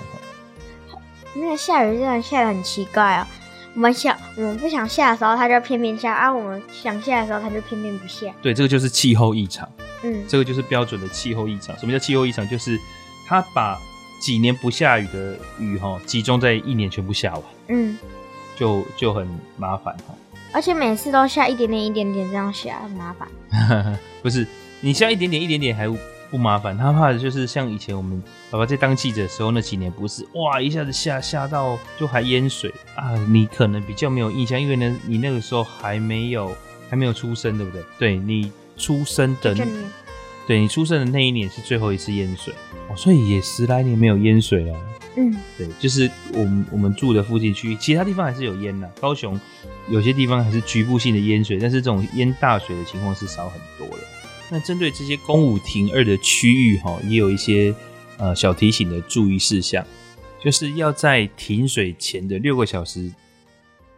[1.34, 3.72] 那个下雨真的下得很奇怪啊、喔！
[3.74, 8.34] 我们想我们不想下的时候，它就偏偏下；啊，我们想下的时候，它就偏偏不下。
[8.40, 9.70] 对，这个就是气候异常。
[10.02, 11.76] 嗯，这个就是标准的气候异常。
[11.78, 12.48] 什么叫气候异常？
[12.48, 12.78] 就是
[13.26, 13.78] 它把
[14.20, 17.96] 几年不下雨的雨哈，集中在一年全部下完，嗯，
[18.56, 20.14] 就就很麻烦哈。
[20.52, 23.98] 而且每次都下一点点一点点这样下，很麻烦。
[24.20, 24.46] 不是，
[24.80, 25.88] 你下一点点一点点还
[26.28, 33.14] 不麻烦，他怕的就是像以前我们爸爸在当记者的时候那几年，不是哇一下子下下到就还淹水啊。
[33.28, 36.54] 你可能比较没有印象，因为呢你那个时候还没有
[36.88, 37.84] 还没有出生，对不对？
[37.98, 39.54] 对，你出生的
[40.46, 42.52] 对，你出生的那一年是最后一次淹水
[42.88, 44.76] 哦，所以也十来年没有淹水了。
[45.16, 48.88] 嗯，对，就是我们我们住的附近区域，其他地方还是有淹的。
[49.00, 49.38] 高雄
[49.88, 54.02] 有些地方还是局部性的淹水，但是这种淹大水的情况是少很多了。
[54.50, 57.72] 那针对这些公五停二的区域哈，也有一些
[58.18, 59.86] 呃小提醒的注意事项，
[60.42, 63.12] 就是要在停水前的六个小时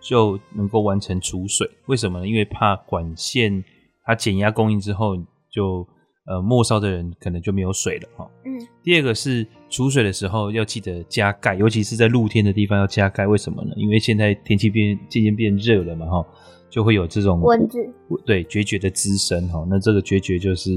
[0.00, 1.70] 就能够完成储水。
[1.86, 2.28] 为什么呢？
[2.28, 3.64] 因为怕管线
[4.04, 5.16] 它减压供应之后
[5.50, 5.86] 就。
[6.24, 8.30] 呃，末梢的人可能就没有水了哈。
[8.44, 8.52] 嗯。
[8.80, 13.26] 第二个是储水的时候要记得加盖，尤其是在露天的地方要加盖。
[13.26, 13.72] 为什么呢？
[13.74, 16.24] 因为现在天气变渐渐变热了嘛哈，
[16.70, 17.78] 就会有这种蚊子。
[18.24, 19.66] 对，决绝的滋生哈。
[19.68, 20.70] 那这个决绝就是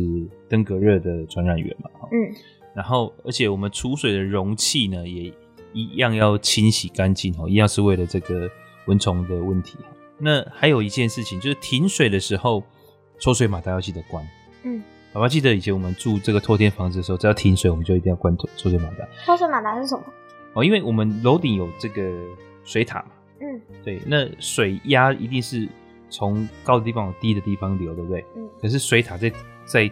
[0.50, 1.92] 登革热的传染源嘛。
[2.12, 2.36] 嗯。
[2.74, 5.32] 然后，而且我们储水的容器呢，也
[5.74, 8.50] 一样要清洗干净哦，一样是为了这个
[8.88, 9.78] 蚊虫的问题。
[10.18, 12.64] 那还有一件事情就是停水的时候，
[13.19, 14.28] 抽水马达要记得关。
[14.63, 14.82] 嗯。
[15.13, 19.08] 宝宝记得以前我们住这个透天房子的时候，只要停水，我们就一定要关抽水马达。
[19.25, 20.04] 抽水马达是什么？
[20.54, 22.12] 哦，因为我们楼顶有这个
[22.65, 23.12] 水塔嘛。
[23.39, 23.62] 嗯。
[23.82, 25.67] 对，那水压一定是
[26.10, 28.25] 从高的地方往低的地方流，对不对？
[28.36, 28.49] 嗯。
[28.62, 29.32] 可是水塔在
[29.63, 29.89] 在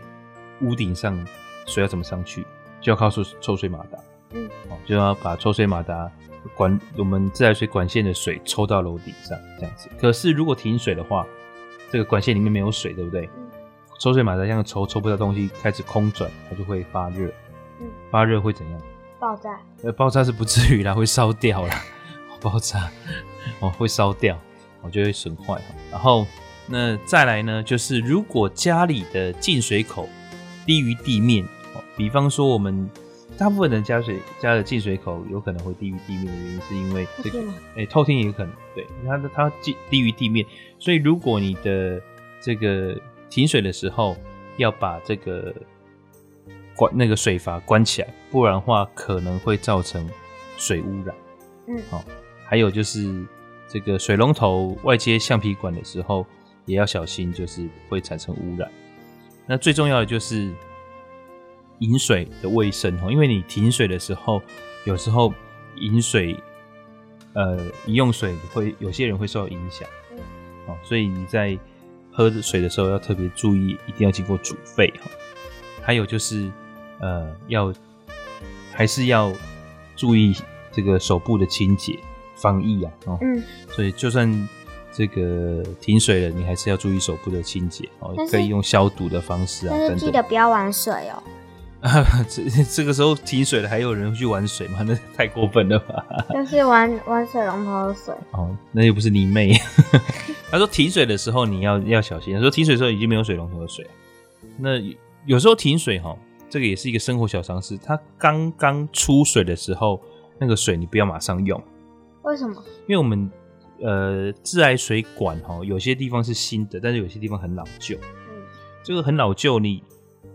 [0.62, 1.26] 屋顶上，
[1.66, 2.46] 水要怎么上去？
[2.82, 3.98] 就要靠抽抽水马达。
[4.32, 4.46] 嗯。
[4.70, 6.12] 哦，就要把抽水马达
[6.54, 9.88] 管我们自来水管线的水抽到楼顶上，这样子。
[9.98, 11.26] 可是如果停水的话，
[11.94, 13.30] 这个管线里面没有水，对不对？
[13.38, 13.44] 嗯。
[14.00, 17.32] 抽水马达这样抽抽不到东西，开始空转，它就会发热。
[17.80, 18.82] 嗯，发热会怎样？
[19.20, 19.62] 爆炸。
[19.84, 21.84] 呃，爆炸是不至于啦，会烧掉啦。
[22.42, 22.90] 爆炸
[23.60, 24.36] 哦，会烧掉，
[24.82, 25.62] 我就会损坏。
[25.92, 26.26] 然后
[26.66, 30.10] 那再来呢，就是如果家里的进水口
[30.66, 32.90] 低于地面，哦，比方说我们
[33.38, 37.40] 大部分人加水加的进水口有可能会低于地面的原因，是因为这个，
[37.76, 40.46] 哎，透天也可能，对，它的它低低于地面，
[40.80, 42.02] 所以如果你的
[42.42, 42.96] 这个。
[43.30, 44.16] 停水的时候
[44.58, 45.52] 要把这个
[46.76, 50.08] 关那个水阀关起来，不然的话可能会造成
[50.56, 51.16] 水污染。
[51.66, 52.04] 嗯，好、哦，
[52.46, 53.26] 还有就是
[53.68, 56.24] 这个水龙头外接橡皮管的时候
[56.66, 58.70] 也要小心，就是会产生污染。
[59.48, 60.54] 那最重要的就是
[61.80, 64.42] 饮水的卫生哦，因为你停水的时候，
[64.86, 65.34] 有时候
[65.78, 66.36] 饮水
[67.34, 67.58] 呃
[67.88, 69.88] 饮用水会有些人会受到影响。
[70.68, 71.58] 哦，所以你在。
[72.16, 75.10] 喝水的时候要特别注意，一定要经过煮沸哈。
[75.82, 76.48] 还有就是，
[77.00, 77.74] 呃，要
[78.72, 79.34] 还是要
[79.96, 80.32] 注意
[80.72, 81.98] 这个手部的清洁、
[82.36, 82.92] 防疫啊。
[83.08, 83.42] 哦，嗯。
[83.72, 84.48] 所以就算
[84.92, 89.76] 这个停水了，你还是要注意手部的清洁哦，可以用消毒的方式啊。
[89.76, 91.24] 但是记得不要玩水哦。
[91.90, 94.80] 啊，这 这个时候停水了，还有人去玩水吗？
[94.88, 96.06] 那太过分了吧！
[96.34, 98.16] 就是玩玩水龙头的水。
[98.32, 99.54] 哦，那又不是你妹。
[100.50, 102.34] 他说停水的时候你要要小心。
[102.34, 103.86] 他说停水的时候已经没有水龙头的水。
[104.58, 104.80] 那
[105.26, 106.16] 有时候停水哈，
[106.50, 107.78] 这个也是一个生活小常识。
[107.78, 110.00] 它刚刚出水的时候，
[110.40, 111.62] 那个水你不要马上用。
[112.22, 112.64] 为什么？
[112.88, 113.30] 因为我们
[113.82, 117.98] 呃自来水管哈，有些地方是新的，但是有些地方很老旧。
[117.98, 118.42] 嗯，
[118.86, 119.84] 这个很老旧，你。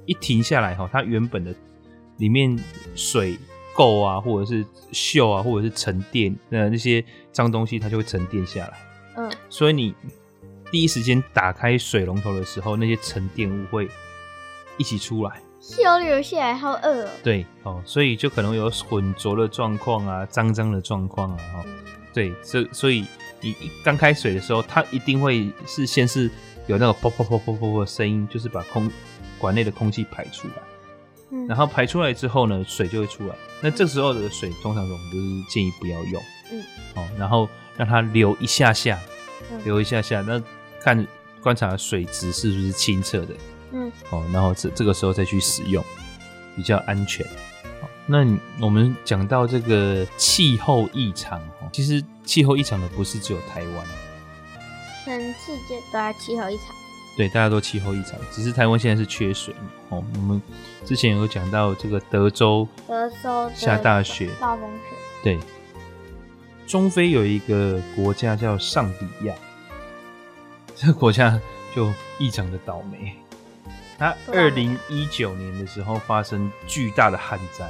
[0.09, 1.55] 一停下来哈，它原本的
[2.16, 2.59] 里面
[2.94, 3.38] 水
[3.77, 8.73] 垢啊，或者是锈啊，或者是沉淀那那些脏东西，它就会沉淀下来。
[9.16, 9.94] 嗯，所以你
[10.71, 13.87] 第一时间打开水龙头的时候，那些沉淀物会
[14.79, 17.11] 一起出来，小流下来，好饿哦。
[17.23, 21.64] 对哦，所以就可能有混浊的状况啊，脏脏的状况啊，
[22.14, 23.05] 对，所所以
[23.42, 26.31] 你刚开水的时候，它一定会是先是
[26.66, 28.90] 有那个噗噗噗噗噗的声音，就是把空。
[29.38, 30.55] 管内的空气排出来，
[31.31, 33.35] 嗯，然后排出来之后呢，水就会出来。
[33.61, 36.22] 那这时候的水，通常我们就是建议不要用，
[36.53, 36.62] 嗯，
[36.94, 38.98] 哦，然后让它流一下下，
[39.64, 40.42] 流一下下，那
[40.81, 41.07] 看
[41.42, 43.35] 观察水质是不是清澈的，
[43.72, 45.83] 嗯，哦，然后这这个时候再去使用，
[46.55, 47.27] 比较安全。
[47.81, 48.18] 好，那
[48.61, 51.40] 我们讲到这个气候异常，
[51.72, 53.87] 其实气候异常的不是只有台湾，
[55.05, 56.77] 全世界都在气候异常。
[57.18, 59.52] 对，大家都气候异常，只是台湾现在是缺水
[59.88, 60.04] 哦。
[60.14, 60.40] 我们
[60.85, 64.96] 之前有讲到这个德州，德州下大雪，暴风雪。
[65.24, 65.38] 对，
[66.64, 69.35] 中非有一个国家叫上比亚，
[70.77, 71.40] 这个国家
[71.75, 73.12] 就异常的倒霉。
[73.98, 77.69] 它二零一九年的时候发生巨大的旱灾，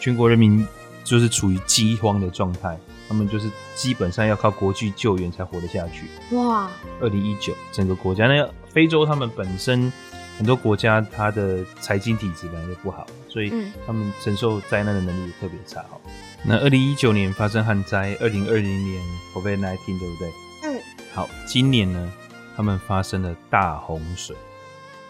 [0.00, 0.66] 全国人民
[1.04, 2.76] 就是处于饥荒的状态。
[3.10, 6.06] 他们就是基本上要靠国际救援才活得下去。
[6.36, 6.70] 哇！
[7.00, 9.92] 二零一九整个国家，那非洲他们本身
[10.38, 13.52] 很多国家，它的财经体质本来就不好，所以
[13.84, 15.84] 他们承受灾难的能力也特别差。
[16.04, 16.12] 嗯、
[16.44, 19.02] 那二零一九年发生旱灾，二零二零年
[19.34, 20.32] COVID-19，对不对？
[20.62, 20.80] 嗯。
[21.12, 22.12] 好，今年呢，
[22.54, 24.36] 他们发生了大洪水。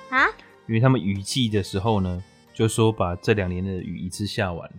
[0.09, 0.24] 啊？
[0.66, 2.24] 因为他们雨季的时候呢，
[2.55, 4.76] 就说把这两年的雨一次下完了，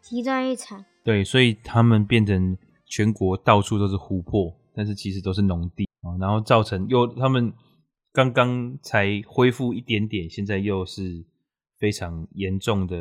[0.00, 0.84] 极端异常。
[1.04, 7.52] 对，所以他们变成全国到处都是湖泊，但是其实都是农地啊，然后造成又他们
[8.12, 11.24] 刚刚才恢复一点点，现在又是
[11.78, 12.96] 非常严重的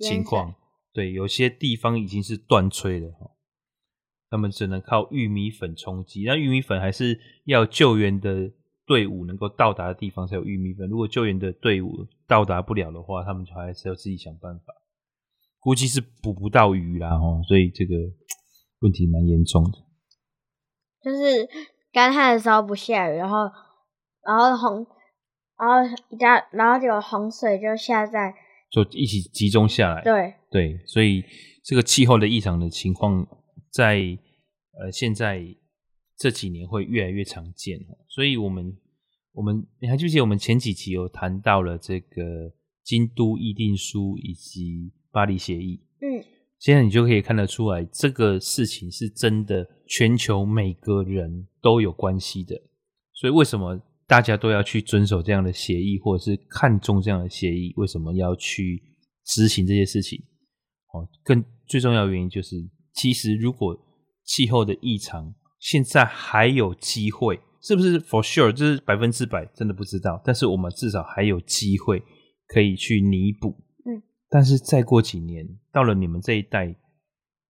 [0.00, 0.54] 情况。
[0.92, 3.30] 对，有些地方已经是断炊了哈，
[4.30, 6.24] 他们只能靠玉米粉充饥。
[6.24, 8.52] 那玉米粉还是要救援的
[8.86, 14.74] 队伍能够到达的地方才有玉米粉，如果救援的队伍到达不了的话，他们就还是要自己想办法。
[15.64, 17.94] 估计是捕不到鱼啦，哦，所以这个
[18.80, 19.78] 问题蛮严重的。
[21.02, 21.48] 就是
[21.90, 23.50] 干旱的时候不下雨，然后，
[24.26, 24.86] 然后洪，
[25.58, 28.34] 然后一大，然后就有洪水就下在，
[28.70, 30.02] 就一起集中下来。
[30.02, 31.24] 对对，所以
[31.64, 33.26] 这个气候的异常的情况
[33.70, 34.18] 在，在
[34.78, 35.42] 呃现在
[36.18, 37.78] 这几年会越来越常见。
[38.10, 38.76] 所以我们
[39.32, 42.52] 我们你还记不记得我们前几期有谈到了这个
[42.82, 44.92] 京都议定书以及。
[45.14, 46.24] 巴黎协议，嗯，
[46.58, 52.60] 现在你就可以看得出来，这个事情是真的，全球每个人都有关系的。
[53.12, 57.72] 所以为什么大家都要去遵守这样的协议，或者是看重这样的协议？
[57.76, 58.82] 为什么要去
[59.24, 60.20] 执行这些事情？
[60.92, 62.56] 哦，更最重要的原因就是，
[62.92, 63.78] 其实如果
[64.24, 68.50] 气候的异常现在还有机会，是不是 for sure？
[68.50, 70.20] 这是百分之百，真的不知道。
[70.24, 72.02] 但是我们至少还有机会
[72.48, 73.54] 可以去弥补。
[74.34, 76.74] 但是再过几年，到了你们这一代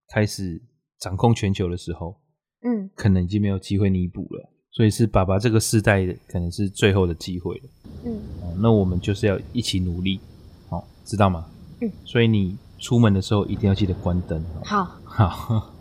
[0.08, 0.60] 开始
[0.98, 2.20] 掌控全球的时候，
[2.60, 4.50] 嗯，可能已经没有机会弥补了。
[4.70, 7.62] 所以是爸爸这个世代可能是最后的机会了。
[8.04, 8.20] 嗯，
[8.60, 10.20] 那我们就是要一起努力，
[10.68, 11.46] 好，知道吗？
[11.80, 14.44] 嗯，所以你出门的时候一定要记得关灯。
[14.62, 15.73] 好，好。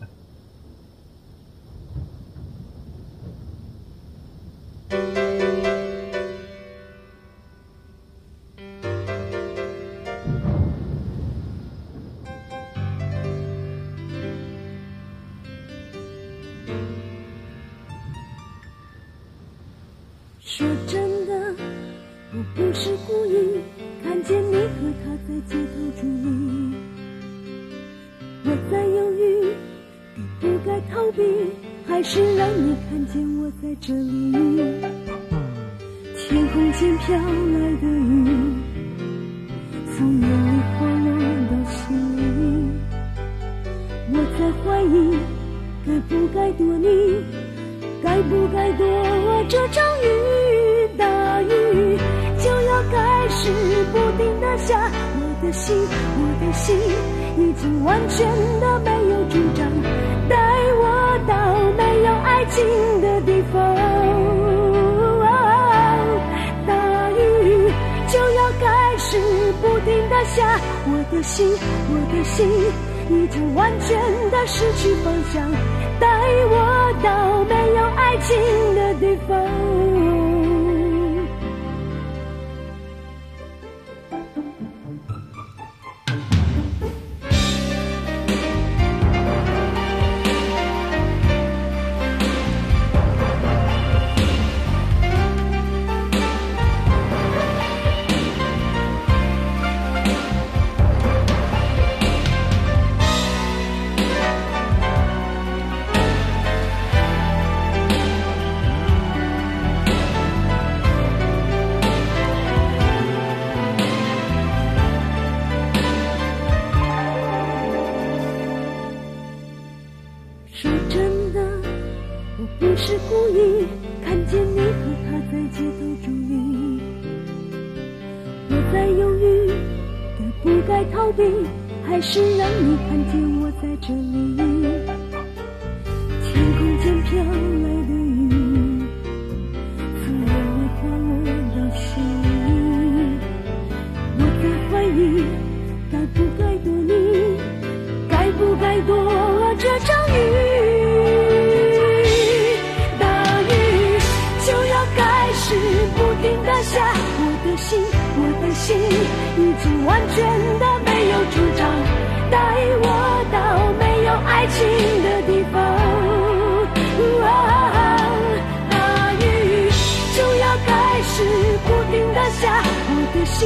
[53.91, 55.75] 不停的下我的心
[56.19, 56.75] 我的心
[57.37, 58.27] 已经完全
[58.59, 59.67] 的没有主张
[60.29, 60.37] 带
[60.79, 62.65] 我到没有爱情
[63.01, 63.75] 的地方
[66.65, 67.71] 大雨
[68.07, 69.17] 就要开始
[69.61, 71.47] 不停的下我的心
[71.89, 72.47] 我的心
[73.09, 73.99] 已经完全
[74.31, 75.51] 的失去方向
[75.99, 76.07] 带
[76.49, 79.92] 我到没有爱情的地方。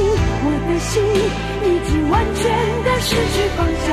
[0.00, 1.02] 我的心
[1.64, 2.42] 已经完全
[2.84, 3.86] 的失去方向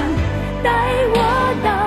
[0.63, 0.67] 带
[1.09, 1.17] 我
[1.63, 1.84] 到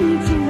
[0.00, 0.49] 已经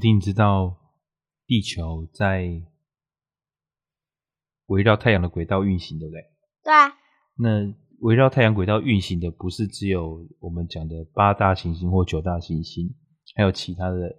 [0.00, 0.78] 布丁知道
[1.44, 2.62] 地球在
[4.68, 6.22] 围绕太阳的轨道运行，对不对？
[6.64, 6.88] 对啊。
[7.36, 12.94] 那围绕太阳轨道运行的不是只有我们讲的八大行星或九大行星，
[13.36, 14.16] 还有其他的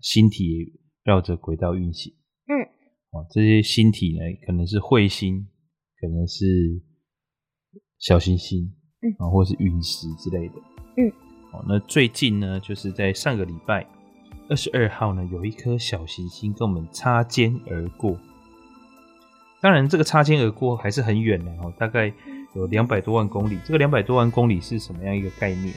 [0.00, 2.10] 星体绕着轨道运行。
[2.46, 2.64] 嗯。
[3.10, 5.46] 哦，这些星体呢，可能是彗星，
[6.00, 6.46] 可能是
[7.98, 10.54] 小行星，嗯，啊，或是陨石之类的。
[10.96, 11.12] 嗯。
[11.52, 13.86] 哦，那最近呢，就是在上个礼拜。
[14.50, 18.18] 二十二号呢，有一颗小行星跟我们擦肩而过。
[19.60, 22.10] 当然，这个擦肩而过还是很远的哦，大概
[22.54, 23.58] 有两百多万公里。
[23.64, 25.74] 这个两百多万公里是什么样一个概念？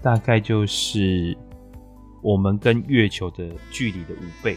[0.00, 1.36] 大概就是
[2.22, 4.56] 我们跟月球的距离的五倍。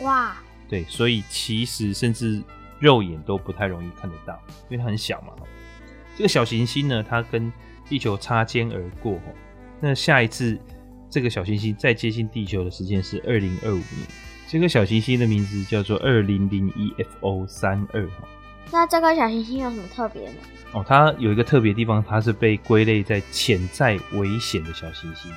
[0.00, 0.36] 哇！
[0.68, 2.42] 对，所以其实甚至
[2.78, 5.32] 肉眼都不太容易看得到，因为它很小嘛。
[6.14, 7.50] 这个小行星呢，它跟
[7.88, 9.18] 地球擦肩而过。
[9.80, 10.60] 那下一次。
[11.10, 14.06] 这个小行星再接近地球的时间是二零二五年。
[14.46, 18.08] 这个小行星的名字叫做二零零一 FO 三二。
[18.70, 20.36] 那这个小行星有什么特别呢？
[20.72, 25.32] 哦，它有一个特别的地方，它是被归类在潜在危险的小行星。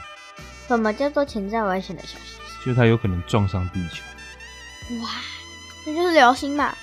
[0.68, 2.66] 什么叫做潜在危险的小行星？
[2.66, 4.04] 就是它有可能撞上地球。
[5.02, 5.10] 哇，
[5.86, 6.74] 这就是流星嘛？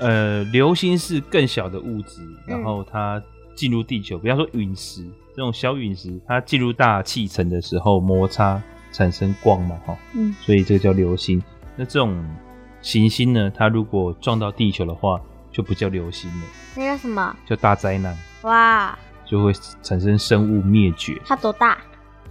[0.00, 3.22] 呃，流星是更小的物质，然后它
[3.54, 5.04] 进入地球，比方说陨石。
[5.34, 8.62] 这种小陨石，它进入大气层的时候摩擦
[8.92, 11.42] 产生光嘛，哈，嗯，所以这个叫流星。
[11.76, 12.24] 那这种
[12.80, 15.20] 行星呢，它如果撞到地球的话，
[15.50, 17.36] 就不叫流星了，那叫什么？
[17.44, 18.16] 叫大灾难。
[18.42, 21.20] 哇，就会产生生物灭绝。
[21.24, 21.78] 它多大？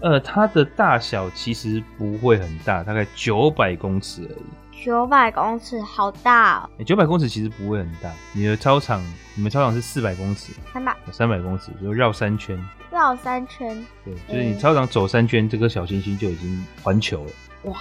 [0.04, 4.84] 呃，它的大小其实不会很大，大概九百公尺而已。
[4.84, 6.84] 九百公尺，好大哦！
[6.84, 8.12] 九百公尺其实不会很大。
[8.34, 9.02] 你的操场，
[9.34, 12.62] 你们操场是四百公尺，三百，三百公尺，就绕三圈。
[12.92, 17.32] 绕三圈，对，就是你操场走三圈，这颗小行星就已经环球了。
[17.64, 17.78] 哇，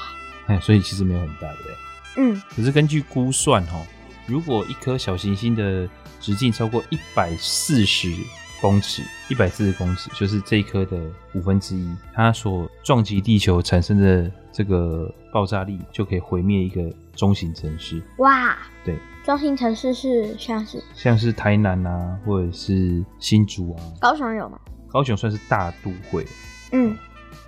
[0.46, 1.74] 哎，所以其实没有很大，对不对？
[2.18, 2.42] 嗯。
[2.54, 3.84] 可是根据估算，哈，
[4.26, 5.88] 如果一颗小行星的
[6.20, 8.14] 直径超过一百四十
[8.62, 10.96] 公尺，一百四十公尺就是这一颗的
[11.34, 16.80] 五分之一，它所撞击地球产生的这个爆炸力，就可以毁灭一个
[17.16, 18.00] 中型城市。
[18.18, 24.56] 哇，对，中型城市是像是像是台南啊，或者是新竹啊，高雄有吗？
[24.88, 26.24] 高雄算是大都会，
[26.70, 26.96] 嗯，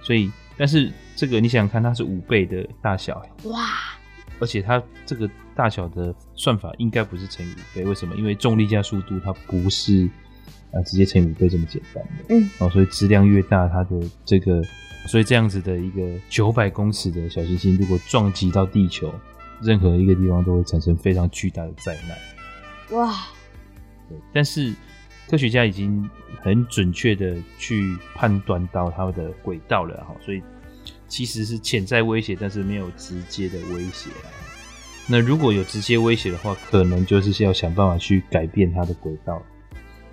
[0.02, 3.68] 所以但是这个你想想看，它是五倍的大小，哇，
[4.40, 8.16] 而且它这个大小的算法应该不是乘以五倍，为什么？
[8.16, 10.10] 因为重力加速度它不是。
[10.74, 14.60] 啊，直接乘以五倍这么简单的，嗯，哦，所以质量越大，它的这个，
[15.06, 19.12] 所以这样子的一个九百公尺的小行星，如果撞击到地球，
[19.62, 22.98] 任何一个地方都会产生非常巨大的灾难。
[22.98, 23.14] 哇，
[24.08, 24.74] 对，但是
[25.30, 26.10] 科学家已经
[26.42, 30.42] 很准确的去判断到它的轨道了，哈，所以
[31.06, 34.10] 其实是潜在威胁，但是没有直接的威胁。
[35.06, 39.40] 那如果有直接威胁的话，可能就是要想办法去改变它的轨道。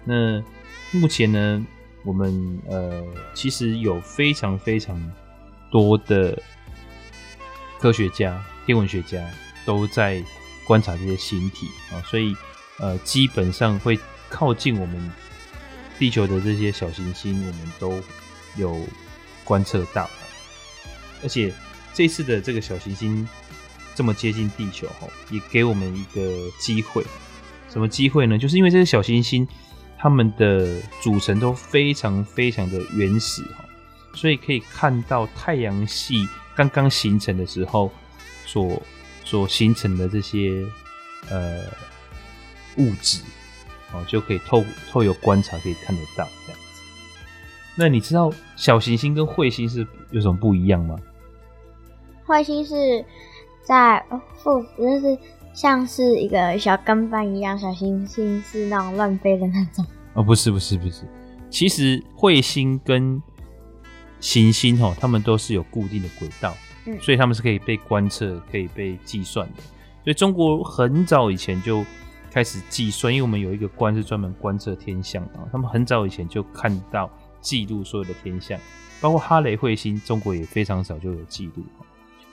[0.03, 0.43] 那
[0.91, 1.65] 目前呢，
[2.03, 3.03] 我们呃
[3.35, 4.99] 其实有非常非常
[5.71, 6.41] 多的
[7.79, 9.23] 科学家、天文学家
[9.65, 10.23] 都在
[10.65, 12.35] 观察这些星体啊，所以
[12.79, 13.97] 呃基本上会
[14.27, 15.11] 靠近我们
[15.99, 18.01] 地球的这些小行星，我们都
[18.57, 18.75] 有
[19.43, 20.09] 观测到。
[21.21, 21.53] 而且
[21.93, 23.27] 这次的这个小行星
[23.93, 27.05] 这么接近地球哈，也给我们一个机会。
[27.69, 28.37] 什么机会呢？
[28.37, 29.47] 就是因为这个小行星。
[30.01, 33.63] 它们的组成都非常非常的原始哈，
[34.15, 37.91] 所以可以看到太阳系刚刚形成的时候
[38.47, 38.81] 所
[39.23, 40.65] 所形成的这些
[41.29, 41.65] 呃
[42.77, 43.21] 物质
[43.93, 46.81] 哦，就可以透透过观察可以看得到这样子。
[47.75, 50.97] 那你知道小行星跟彗星是有什么不一样吗？
[52.25, 53.05] 彗星是
[53.63, 54.03] 在
[54.41, 55.15] 负，就是
[55.53, 59.85] 像是一个小跟班一样，小行星是那种乱飞的那种。
[60.13, 61.03] 哦，不是不是不是，
[61.49, 63.21] 其实彗星跟
[64.19, 69.61] 行星哦，它们都是有固定的轨道，嗯，所以它们是可以被观测、可以被计算的。
[70.03, 71.85] 所以中国很早以前就
[72.31, 78.59] 开始计算，因为我们有一个官是专门观测天象啊，他们很早以前就看到记录所有的天象，
[78.99, 81.63] 包括哈雷彗星，中国也非常早就有记录。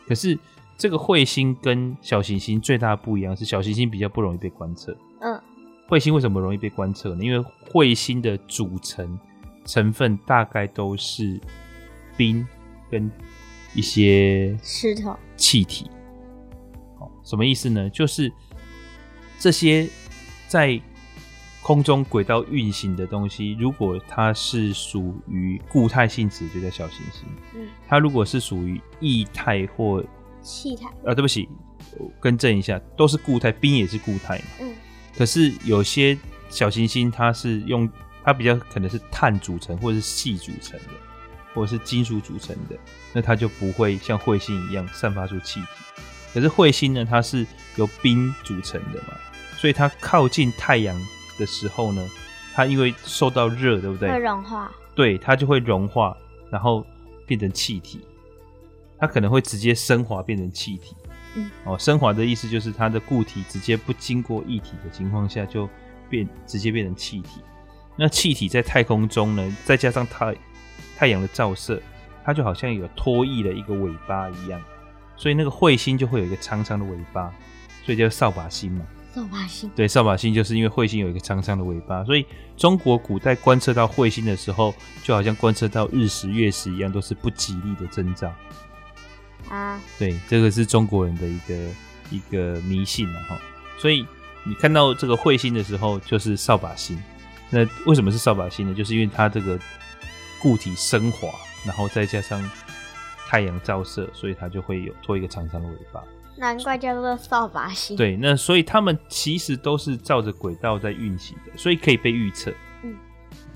[0.07, 0.39] 可是
[0.79, 4.97] 这个彗星跟小行星最大的不一样是，小行星比较不容易被观测。
[5.21, 5.43] 嗯，
[5.89, 7.25] 彗星为什么容易被观测呢？
[7.25, 9.19] 因为彗星的组成
[9.65, 11.41] 成分大概都是
[12.17, 12.47] 冰
[12.89, 13.11] 跟
[13.75, 15.91] 一些石头气体。
[17.01, 17.91] 哦，什么意思呢？
[17.91, 18.33] 就是
[19.41, 19.89] 这些
[20.47, 20.81] 在
[21.61, 27.25] 空中轨道运行的东西，如果它是属于固态性质，就叫小行星。
[27.57, 30.05] 嗯，它如果是属于液态或
[30.43, 31.49] 气态，啊，对不起，
[32.21, 34.45] 更正一下，都是固态，冰也是固态嘛。
[34.61, 34.75] 嗯。
[35.17, 36.17] 可是有些
[36.49, 37.89] 小行星，它是用
[38.25, 40.91] 它比较可能是碳组成，或者是细组成的，
[41.55, 42.77] 或者是金属组成的，
[43.13, 45.67] 那它就不会像彗星一样散发出气体。
[46.33, 49.15] 可是彗星呢，它是由冰组成的嘛，
[49.57, 50.99] 所以它靠近太阳。
[51.39, 52.05] 的时候呢，
[52.53, 54.11] 它因为受到热，对不对？
[54.11, 54.69] 会融化。
[54.93, 56.17] 对，它就会融化，
[56.51, 56.85] 然后
[57.27, 58.01] 变成气体。
[58.99, 60.97] 它可能会直接升华变成气体。
[61.35, 61.51] 嗯。
[61.65, 65.69] 哦，升华的意思就是它的固体直接不经过液体的情况下就
[66.09, 67.41] 变，直接变成气体。
[67.97, 70.37] 那气体在太空中呢，再加上太
[70.97, 71.83] 太阳的照射，
[72.25, 74.61] 它就好像有拖曳的一个尾巴一样。
[75.17, 77.33] 所以那个彗星就会有一个长长的尾巴，
[77.85, 78.87] 所以叫扫把星嘛。
[79.13, 82.25] 扫把星对，扫把星就是因为彗星有一个长长的尾巴，所以
[82.57, 84.73] 中国古代观测到彗星的时候，
[85.03, 88.33] 就好像观测到日食、月食一样，都是不吉利的征兆。
[89.51, 91.55] 啊，对，这个是中国人的一个
[92.11, 93.39] 一个迷信了哈。
[93.79, 94.07] 所以
[94.45, 97.01] 你看到这个彗星的时候，就是扫把星。
[97.51, 98.75] 那为什么是扫把星呢？
[98.75, 99.59] 就是因为它这个
[100.41, 101.29] 固体升华，
[101.65, 102.43] 然后再加上
[103.27, 106.03] 太阳照射，所以它就会有拖一个长长的尾巴。
[106.37, 107.97] 难怪叫做扫把星。
[107.97, 112.53] 对，那所以他们其实都是照着轨道在运行的，所以可以被预测。
[112.83, 112.95] 嗯，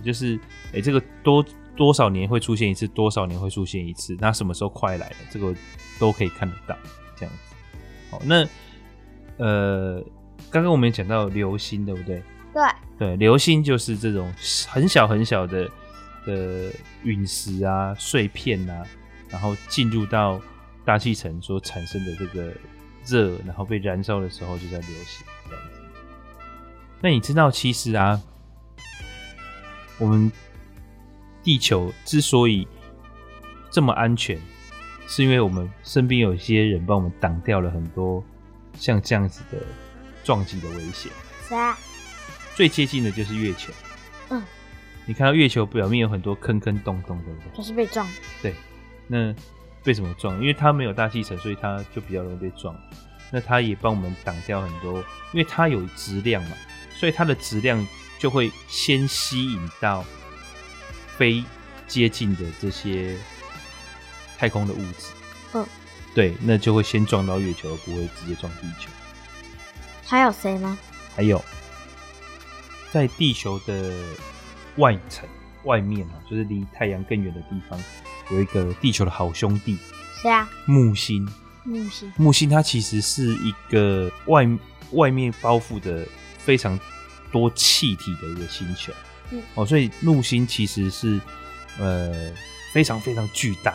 [0.02, 0.36] 就是
[0.68, 1.44] 哎、欸，这个多
[1.76, 5.54] 多少年会出现一次，多少年会出现一次，那什么时候快来了，这个
[6.02, 6.76] 都可以看得到。
[7.16, 7.54] 这样子。
[8.10, 8.46] 好，那
[9.38, 10.02] 呃，
[10.50, 12.22] 刚刚我们讲到流星，对不对？
[12.52, 12.62] 对。
[12.98, 14.30] 对，流星就是这种
[14.68, 15.70] 很小很小的
[16.26, 16.70] 的
[17.04, 18.84] 陨石啊、碎片啊，
[19.28, 20.40] 然后进入到
[20.84, 22.52] 大气层所产生的这个。
[23.04, 25.80] 热，然后被燃烧的时候就在流星这样子。
[27.00, 28.22] 那你知道，其实啊，
[29.98, 30.30] 我们
[31.42, 32.64] 地球之所以
[33.72, 34.38] 这么安全，
[35.14, 38.24] 是因为我们身边有一些人帮我们挡掉了很多
[38.78, 39.58] 像这样子的
[40.24, 41.12] 撞击的危险。
[41.46, 41.76] 谁啊？
[42.54, 43.70] 最接近的就是月球。
[44.30, 44.42] 嗯。
[45.04, 47.58] 你看到月球表面有很多坑坑洞洞，对不对？
[47.58, 48.08] 就是被撞。
[48.40, 48.54] 对。
[49.06, 49.34] 那。
[49.84, 50.40] 被什么撞？
[50.40, 52.72] 因为它没有大气层，所以它就比较容易被撞。
[53.32, 55.00] 那它也帮我们挡掉很多，
[55.32, 56.56] 因为它有质量嘛，
[56.94, 57.84] 所以它的质量
[58.16, 60.04] 就会先吸引到
[61.16, 61.42] 非
[61.88, 63.18] 接近的这些
[64.42, 65.06] 太空的物质。
[65.54, 65.64] 嗯，
[66.16, 68.90] 对，那就会先撞到月球，而不会直接撞地球。
[70.04, 70.76] 还有谁吗？
[71.14, 71.40] 还有，
[72.90, 73.94] 在地球的
[74.78, 75.28] 外层
[75.62, 77.80] 外面啊，就是离太阳更远的地方。
[78.32, 79.78] 有一个地球的好兄弟，
[80.20, 80.50] 谁啊？
[80.66, 81.24] 木星。
[81.62, 82.12] 木星。
[82.16, 84.44] 木星它其实是一个外
[84.90, 86.04] 外面包覆的
[86.36, 86.76] 非常
[87.30, 88.92] 多气体的一个星球。
[89.30, 89.40] 嗯。
[89.54, 91.20] 哦，所以木星其实是
[91.78, 92.32] 呃
[92.72, 93.72] 非常非常巨大。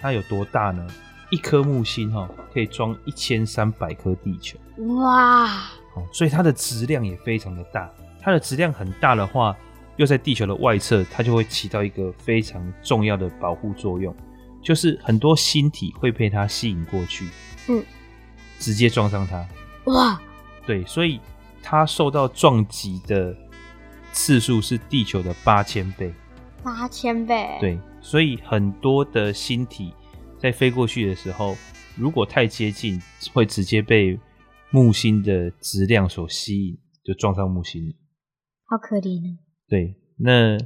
[0.00, 0.86] 它有多大呢？
[1.30, 4.58] 一颗木星哈可以装一千三百颗地球。
[4.96, 5.46] 哇！
[5.94, 7.90] 哦，所以它的质量也非常的大。
[8.20, 9.56] 它的质量很大的话。
[9.98, 14.14] 又在地球的外侧，它就会起到一个非常重要的保护作用，
[14.62, 17.26] 就是很多星体会被它吸引过去，
[17.68, 17.82] 嗯，
[18.58, 19.42] 直接撞上它。
[19.90, 20.20] 哇，
[20.66, 21.18] 对，所以
[21.62, 23.34] 它受到撞击的
[24.12, 26.12] 次数是地球的八千倍。
[26.62, 27.56] 八千倍。
[27.58, 29.92] 对，所以很多的星体
[30.38, 31.56] 在飞过去的时候，
[31.96, 33.02] 如果太接近，
[33.34, 34.16] 会直接被
[34.70, 37.92] 木星的质量所吸引，就撞上木星了。
[38.66, 39.38] 好可怜呢。
[39.68, 40.56] 对，那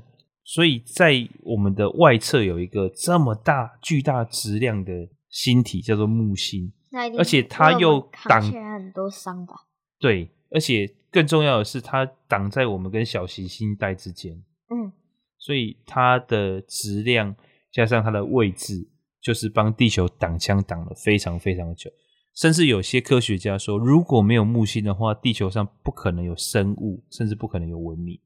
[0.44, 4.92] 所以在我们的外侧有一个这么大、巨大质量的
[5.30, 6.70] 星体，叫做木星。
[7.16, 9.54] 而且它又挡起来很多伤吧？
[9.98, 14.34] 对，而且更重要的是，它挡在我们跟小行星带之间。
[14.68, 14.92] 嗯，
[15.40, 17.34] 所以它的质量
[17.72, 18.88] 加上它的位置，
[19.20, 21.90] 就是帮地球挡枪挡了非常非常久。
[22.32, 28.20] 甚至有些科学家说，如果没有木星的话，地球上不可能有生物，甚至不可能有文明。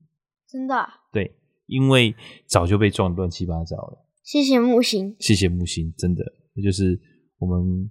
[0.47, 0.87] 真的啊？
[1.11, 1.35] 对，
[1.67, 2.15] 因为
[2.47, 4.05] 早就被撞得乱七八糟了。
[4.23, 6.23] 谢谢木星，谢谢木星，真的，
[6.55, 7.01] 这就是
[7.39, 7.91] 我们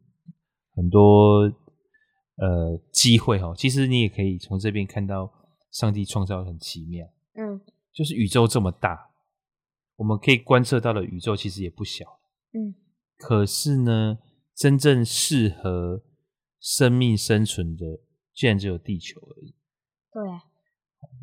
[0.75, 1.41] 很多
[2.37, 3.53] 呃机会哈。
[3.55, 5.31] 其实你也可以从这边看到，
[5.71, 7.05] 上帝创造得很奇妙。
[7.35, 7.59] 嗯，
[7.91, 9.09] 就是宇宙这么大，
[9.95, 12.05] 我们可以观测到的宇宙其实也不小。
[12.53, 12.75] 嗯，
[13.17, 14.17] 可是呢，
[14.55, 16.03] 真正适合
[16.59, 17.85] 生命生存的，
[18.33, 19.55] 竟然只有地球而已。
[20.11, 20.43] 对啊。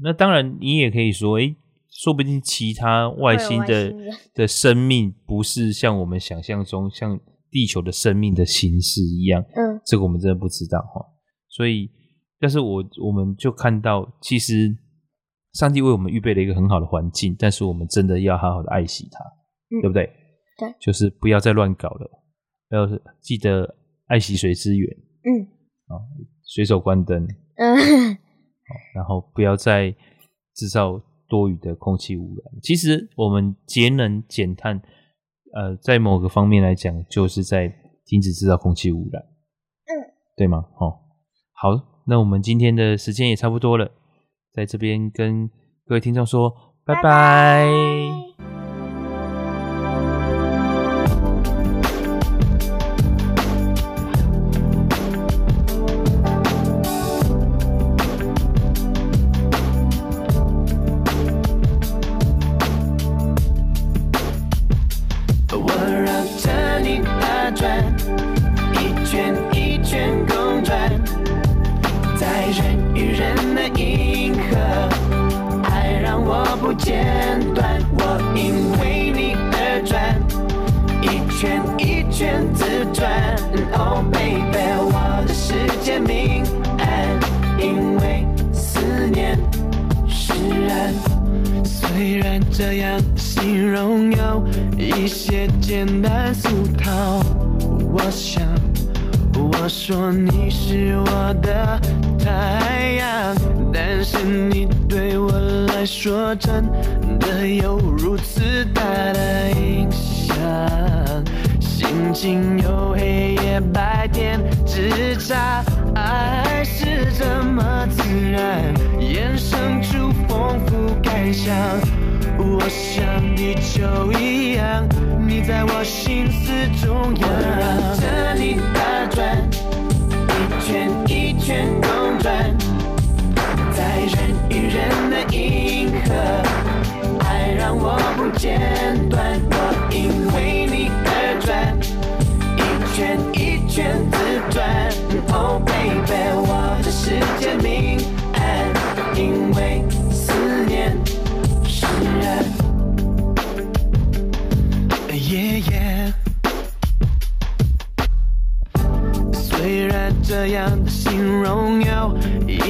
[0.02, 1.56] 那当然，你也可以说，诶，
[1.88, 3.94] 说不定其他外星的
[4.34, 7.18] 的生命不是像我们想象中像
[7.50, 9.42] 地球的生命的形式一样。
[9.42, 11.04] 嗯，这个我们真的不知道哈。
[11.48, 11.90] 所以，
[12.38, 14.76] 但是我我们就看到，其实
[15.52, 19.24] 上帝为我们预备了一个很好的环境，但是我们真的要好好的爱惜它，
[19.74, 20.06] 嗯、对不对？
[20.58, 22.10] 对，就是不要再乱搞了，
[22.70, 22.86] 要
[23.20, 23.76] 记得
[24.06, 24.88] 爱惜水资源。
[25.24, 25.42] 嗯，
[25.88, 25.98] 啊，
[26.44, 27.26] 随手关灯。
[27.56, 28.16] 嗯。
[28.94, 29.90] 然后不要再
[30.54, 32.60] 制造多余的空气污染。
[32.62, 34.80] 其实我们节能减碳，
[35.52, 37.68] 呃，在某个方面来讲，就是在
[38.06, 39.20] 停止制造空气污染。
[39.22, 39.90] 嗯，
[40.36, 40.58] 对吗？
[40.78, 41.00] 哦，
[41.54, 41.70] 好，
[42.06, 43.90] 那我们今天的时间也差不多了，
[44.52, 45.48] 在这边跟
[45.86, 46.50] 各位听众说
[46.84, 47.02] 拜拜。
[47.02, 48.19] 拜拜。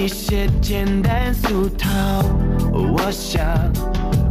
[0.02, 1.90] 一些简单俗套
[2.72, 3.70] 我想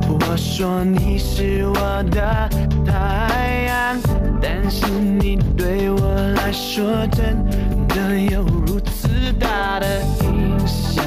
[0.09, 2.49] 我说你是我的
[2.83, 4.01] 太阳
[4.41, 7.45] 但是你对我来说真
[7.87, 11.05] 的有如此大的影响。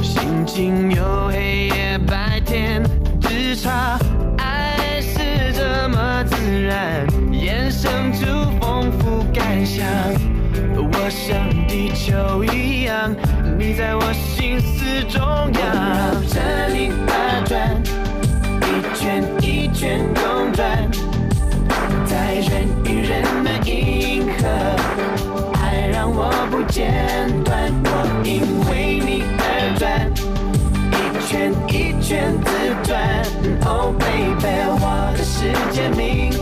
[0.00, 2.80] 心情有黑夜白天
[3.20, 3.98] 之差
[4.38, 8.12] 爱是这么自然眼神
[11.14, 13.14] 像地球一样，
[13.56, 15.54] 你在我心思中央。
[15.54, 17.80] 绕着你打转，
[18.60, 20.90] 一圈一圈公转，
[22.04, 24.48] 在人与人的银河，
[25.62, 26.92] 爱让我不间
[27.44, 27.72] 断。
[27.84, 27.88] 我
[28.24, 30.10] 因为你而转，
[30.90, 30.94] 一
[31.28, 32.50] 圈一圈自
[32.82, 32.90] 转。
[33.64, 34.44] Oh baby，
[34.80, 36.33] 我的世界明。